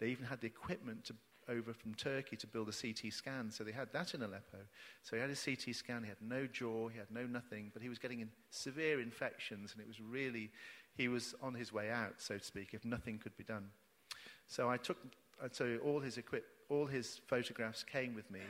they 0.00 0.08
even 0.08 0.24
had 0.24 0.40
the 0.40 0.46
equipment 0.46 1.04
to, 1.04 1.14
over 1.48 1.72
from 1.72 1.94
Turkey 1.94 2.36
to 2.36 2.46
build 2.46 2.68
a 2.68 2.72
CT 2.72 3.12
scan. 3.12 3.50
So 3.50 3.64
they 3.64 3.72
had 3.72 3.92
that 3.92 4.14
in 4.14 4.22
Aleppo. 4.22 4.58
So 5.02 5.16
he 5.16 5.22
had 5.22 5.30
a 5.30 5.36
CT 5.36 5.74
scan. 5.74 6.02
He 6.02 6.08
had 6.08 6.20
no 6.20 6.46
jaw. 6.46 6.88
He 6.88 6.98
had 6.98 7.10
no 7.10 7.26
nothing, 7.26 7.70
but 7.72 7.82
he 7.82 7.88
was 7.88 7.98
getting 7.98 8.20
in 8.20 8.28
severe 8.50 9.00
infections, 9.00 9.72
and 9.72 9.80
it 9.80 9.88
was 9.88 10.00
really, 10.00 10.50
he 10.96 11.08
was 11.08 11.34
on 11.42 11.54
his 11.54 11.72
way 11.72 11.90
out, 11.90 12.14
so 12.18 12.38
to 12.38 12.44
speak, 12.44 12.68
if 12.72 12.84
nothing 12.84 13.18
could 13.18 13.36
be 13.36 13.44
done. 13.44 13.68
So 14.46 14.68
I 14.68 14.76
took, 14.76 14.98
so 15.52 15.78
all 15.84 16.00
his 16.00 16.16
equip, 16.16 16.44
all 16.68 16.86
his 16.86 17.20
photographs 17.26 17.82
came 17.84 18.14
with 18.14 18.30
me 18.30 18.40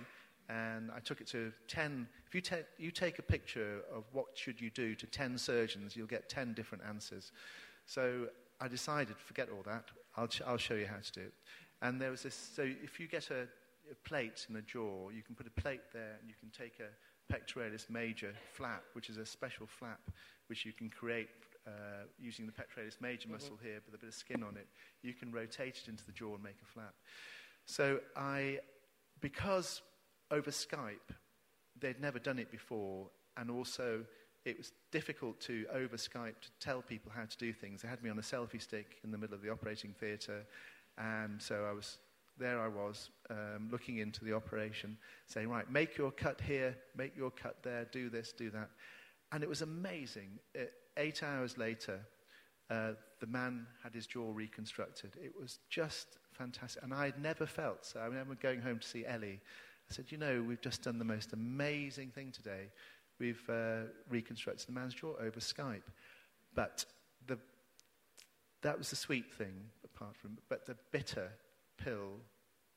and 0.48 0.90
I 0.94 1.00
took 1.00 1.20
it 1.20 1.26
to 1.28 1.52
10. 1.68 2.08
If 2.26 2.34
you, 2.34 2.40
te- 2.40 2.66
you 2.78 2.90
take 2.90 3.18
a 3.18 3.22
picture 3.22 3.80
of 3.94 4.04
what 4.12 4.26
should 4.34 4.60
you 4.60 4.70
do 4.70 4.94
to 4.94 5.06
10 5.06 5.38
surgeons, 5.38 5.96
you'll 5.96 6.06
get 6.06 6.28
10 6.28 6.54
different 6.54 6.84
answers. 6.88 7.32
So 7.86 8.28
I 8.60 8.68
decided, 8.68 9.16
forget 9.18 9.48
all 9.50 9.62
that, 9.64 9.84
I'll, 10.16 10.28
ch- 10.28 10.42
I'll 10.46 10.56
show 10.56 10.74
you 10.74 10.86
how 10.86 11.00
to 11.02 11.12
do 11.12 11.20
it. 11.20 11.34
And 11.82 12.00
there 12.00 12.10
was 12.10 12.22
this, 12.22 12.34
so 12.34 12.62
if 12.62 12.98
you 12.98 13.06
get 13.06 13.30
a, 13.30 13.42
a 13.90 13.94
plate 14.04 14.46
in 14.48 14.54
the 14.54 14.62
jaw, 14.62 15.10
you 15.10 15.22
can 15.22 15.34
put 15.34 15.46
a 15.46 15.60
plate 15.60 15.82
there 15.92 16.16
and 16.20 16.28
you 16.28 16.34
can 16.40 16.50
take 16.50 16.80
a 16.80 17.32
pectoralis 17.32 17.88
major 17.90 18.34
flap, 18.54 18.82
which 18.94 19.10
is 19.10 19.18
a 19.18 19.26
special 19.26 19.66
flap 19.66 20.00
which 20.48 20.64
you 20.64 20.72
can 20.72 20.88
create 20.88 21.28
uh, 21.66 22.04
using 22.18 22.46
the 22.46 22.52
pectoralis 22.52 23.00
major 23.00 23.24
mm-hmm. 23.24 23.32
muscle 23.32 23.58
here 23.62 23.80
with 23.84 23.94
a 23.94 23.98
bit 23.98 24.08
of 24.08 24.14
skin 24.14 24.42
on 24.42 24.56
it. 24.56 24.66
You 25.02 25.12
can 25.12 25.30
rotate 25.30 25.78
it 25.82 25.88
into 25.88 26.04
the 26.04 26.12
jaw 26.12 26.34
and 26.34 26.42
make 26.42 26.56
a 26.62 26.66
flap. 26.66 26.94
So 27.66 28.00
I, 28.16 28.60
because 29.20 29.82
over 30.30 30.50
Skype, 30.50 31.14
they'd 31.80 32.00
never 32.00 32.18
done 32.18 32.38
it 32.38 32.50
before, 32.50 33.06
and 33.36 33.50
also 33.50 34.04
it 34.44 34.56
was 34.56 34.72
difficult 34.92 35.40
to, 35.40 35.66
over 35.72 35.96
Skype, 35.96 36.40
to 36.40 36.48
tell 36.60 36.82
people 36.82 37.12
how 37.14 37.24
to 37.24 37.36
do 37.36 37.52
things. 37.52 37.82
They 37.82 37.88
had 37.88 38.02
me 38.02 38.10
on 38.10 38.18
a 38.18 38.22
selfie 38.22 38.60
stick 38.60 38.98
in 39.04 39.10
the 39.10 39.18
middle 39.18 39.34
of 39.34 39.42
the 39.42 39.50
operating 39.50 39.94
theatre, 39.98 40.46
and 40.96 41.40
so 41.40 41.66
I 41.68 41.72
was 41.72 41.98
there. 42.38 42.60
I 42.60 42.68
was 42.68 43.10
um, 43.30 43.68
looking 43.70 43.98
into 43.98 44.24
the 44.24 44.32
operation, 44.32 44.96
saying, 45.26 45.48
"Right, 45.48 45.70
make 45.70 45.96
your 45.96 46.10
cut 46.10 46.40
here, 46.40 46.76
make 46.96 47.16
your 47.16 47.30
cut 47.30 47.62
there, 47.62 47.86
do 47.92 48.08
this, 48.08 48.32
do 48.32 48.50
that," 48.50 48.70
and 49.32 49.42
it 49.42 49.48
was 49.48 49.62
amazing. 49.62 50.38
It, 50.54 50.72
eight 50.96 51.22
hours 51.22 51.58
later, 51.58 52.00
uh, 52.70 52.92
the 53.20 53.26
man 53.26 53.66
had 53.82 53.94
his 53.94 54.06
jaw 54.06 54.30
reconstructed. 54.32 55.12
It 55.22 55.32
was 55.38 55.58
just 55.68 56.18
fantastic, 56.32 56.82
and 56.82 56.94
I 56.94 57.06
had 57.06 57.20
never 57.20 57.46
felt 57.46 57.84
so. 57.84 58.00
I 58.00 58.06
remember 58.06 58.34
going 58.34 58.60
home 58.60 58.78
to 58.78 58.88
see 58.88 59.04
Elly 59.06 59.40
I 59.90 59.94
said, 59.94 60.06
You 60.10 60.18
know, 60.18 60.44
we've 60.46 60.60
just 60.60 60.82
done 60.82 60.98
the 60.98 61.04
most 61.04 61.32
amazing 61.32 62.10
thing 62.10 62.32
today. 62.32 62.70
We've 63.18 63.42
uh, 63.48 63.88
reconstructed 64.08 64.68
the 64.68 64.72
man's 64.72 64.94
jaw 64.94 65.14
over 65.20 65.40
Skype. 65.40 65.82
But 66.54 66.84
the, 67.26 67.38
that 68.62 68.78
was 68.78 68.90
the 68.90 68.96
sweet 68.96 69.32
thing, 69.32 69.54
apart 69.84 70.16
from, 70.16 70.38
but 70.48 70.66
the 70.66 70.76
bitter 70.92 71.30
pill 71.78 72.20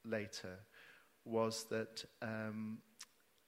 later 0.05 0.57
was 1.25 1.65
that 1.69 2.03
um, 2.21 2.79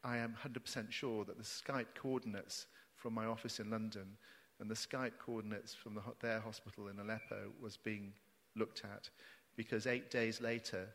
I 0.04 0.17
am 0.17 0.36
100% 0.43 0.91
sure 0.91 1.26
that 1.26 1.38
the 1.38 1.43
Skype 1.43 1.95
coordinates 1.95 2.67
from 2.95 3.13
my 3.13 3.26
office 3.26 3.60
in 3.60 3.69
London 3.69 4.17
and 4.60 4.69
the 4.69 4.76
Skype 4.76 5.17
coordinates 5.19 5.73
from 5.73 5.95
the, 5.95 6.02
their 6.21 6.39
hospital 6.39 6.88
in 6.89 6.99
Aleppo 6.99 7.52
was 7.62 7.78
being 7.78 8.13
looked 8.56 8.84
at 8.84 9.10
because 9.56 9.88
eight 9.88 10.12
days 10.12 10.41
later, 10.41 10.88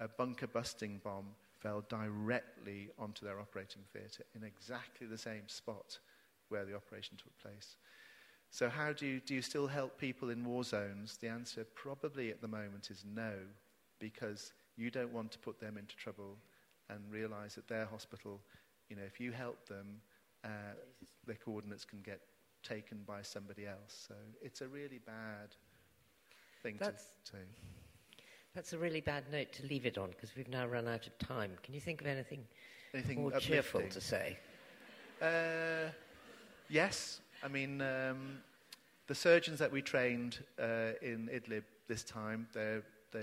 a 0.00 0.08
bunker 0.08 0.46
busting 0.46 1.00
bomb 1.02 1.26
fell 1.60 1.84
directly 1.88 2.90
onto 2.98 3.24
their 3.24 3.40
operating 3.40 3.82
theatre 3.92 4.24
in 4.34 4.44
exactly 4.44 5.06
the 5.06 5.18
same 5.18 5.48
spot 5.48 5.98
where 6.48 6.64
the 6.64 6.74
operation 6.74 7.16
took 7.16 7.36
place. 7.38 7.76
So, 8.50 8.68
how 8.68 8.92
do 8.92 9.06
you, 9.06 9.20
do 9.20 9.34
you 9.34 9.42
still 9.42 9.66
help 9.66 9.98
people 9.98 10.30
in 10.30 10.44
war 10.44 10.64
zones? 10.64 11.18
The 11.18 11.28
answer 11.28 11.66
probably 11.74 12.30
at 12.30 12.40
the 12.40 12.48
moment 12.48 12.90
is 12.90 13.04
no, 13.04 13.32
because 13.98 14.52
you 14.76 14.90
don't 14.90 15.12
want 15.12 15.32
to 15.32 15.38
put 15.38 15.60
them 15.60 15.76
into 15.76 15.96
trouble 15.96 16.36
and 16.88 17.00
realize 17.10 17.54
that 17.56 17.68
their 17.68 17.84
hospital, 17.84 18.40
you 18.88 18.96
know, 18.96 19.02
if 19.06 19.20
you 19.20 19.32
help 19.32 19.68
them, 19.68 20.00
uh, 20.44 20.74
their 21.26 21.36
coordinates 21.36 21.84
can 21.84 22.00
get 22.00 22.20
taken 22.62 23.02
by 23.06 23.20
somebody 23.20 23.66
else. 23.66 24.06
So, 24.08 24.14
it's 24.40 24.62
a 24.62 24.68
really 24.68 25.00
bad 25.04 25.54
thing 26.62 26.76
That's, 26.78 27.02
to 27.24 27.32
say. 27.32 27.38
That's 28.58 28.72
a 28.72 28.78
really 28.78 29.00
bad 29.00 29.22
note 29.30 29.52
to 29.52 29.66
leave 29.68 29.86
it 29.86 29.98
on 29.98 30.10
because 30.10 30.34
we've 30.34 30.48
now 30.48 30.66
run 30.66 30.88
out 30.88 31.06
of 31.06 31.16
time. 31.20 31.52
Can 31.62 31.74
you 31.74 31.80
think 31.80 32.00
of 32.00 32.08
anything, 32.08 32.44
anything 32.92 33.18
more 33.18 33.28
uplifting? 33.28 33.54
cheerful 33.54 33.82
to 33.88 34.00
say? 34.00 34.36
Uh, 35.22 35.92
yes. 36.68 37.20
I 37.44 37.46
mean, 37.46 37.80
um, 37.80 38.40
the 39.06 39.14
surgeons 39.14 39.60
that 39.60 39.70
we 39.70 39.80
trained 39.80 40.40
uh, 40.60 40.90
in 41.00 41.30
Idlib 41.32 41.62
this 41.86 42.02
time, 42.02 42.48
they 42.52 42.80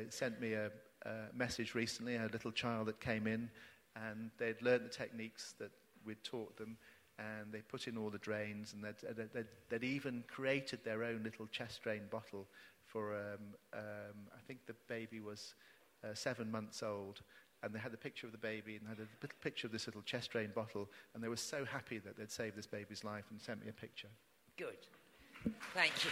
sent 0.07 0.39
me 0.39 0.53
a, 0.53 0.71
a, 1.05 1.09
message 1.33 1.75
recently. 1.75 2.15
A 2.15 2.29
little 2.31 2.53
child 2.53 2.87
that 2.87 3.01
came 3.01 3.27
in, 3.27 3.49
and 3.97 4.31
they'd 4.37 4.61
learned 4.61 4.85
the 4.85 4.89
techniques 4.89 5.53
that 5.59 5.71
we'd 6.05 6.23
taught 6.23 6.55
them, 6.55 6.77
and 7.19 7.51
they 7.51 7.59
put 7.59 7.89
in 7.89 7.97
all 7.97 8.09
the 8.09 8.19
drains, 8.19 8.71
and 8.71 8.81
they'd, 8.81 9.33
they'd, 9.33 9.47
they'd 9.67 9.83
even 9.83 10.23
created 10.27 10.85
their 10.85 11.03
own 11.03 11.23
little 11.25 11.47
chest 11.47 11.83
drain 11.83 12.03
bottle 12.09 12.47
for, 12.95 13.13
um, 13.13 13.55
um, 13.73 14.15
I 14.33 14.39
think 14.47 14.59
the 14.67 14.75
baby 14.87 15.19
was 15.19 15.55
uh, 16.01 16.13
seven 16.13 16.49
months 16.49 16.81
old, 16.81 17.19
and 17.61 17.75
they 17.75 17.79
had 17.79 17.93
a 17.93 17.97
picture 17.97 18.25
of 18.25 18.31
the 18.31 18.37
baby 18.37 18.77
and 18.77 18.85
they 18.85 18.89
had 18.91 18.99
a 19.21 19.27
picture 19.43 19.67
of 19.67 19.73
this 19.73 19.85
little 19.85 20.01
chest 20.03 20.31
drain 20.31 20.49
bottle, 20.55 20.89
and 21.13 21.21
they 21.21 21.27
were 21.27 21.35
so 21.35 21.65
happy 21.65 21.97
that 21.97 22.15
they'd 22.17 22.31
saved 22.31 22.55
this 22.55 22.67
baby's 22.67 23.03
life 23.03 23.25
and 23.31 23.41
sent 23.41 23.61
me 23.61 23.69
a 23.69 23.73
picture. 23.73 24.07
Good. 24.55 24.77
Thank 25.73 26.05
you. 26.05 26.11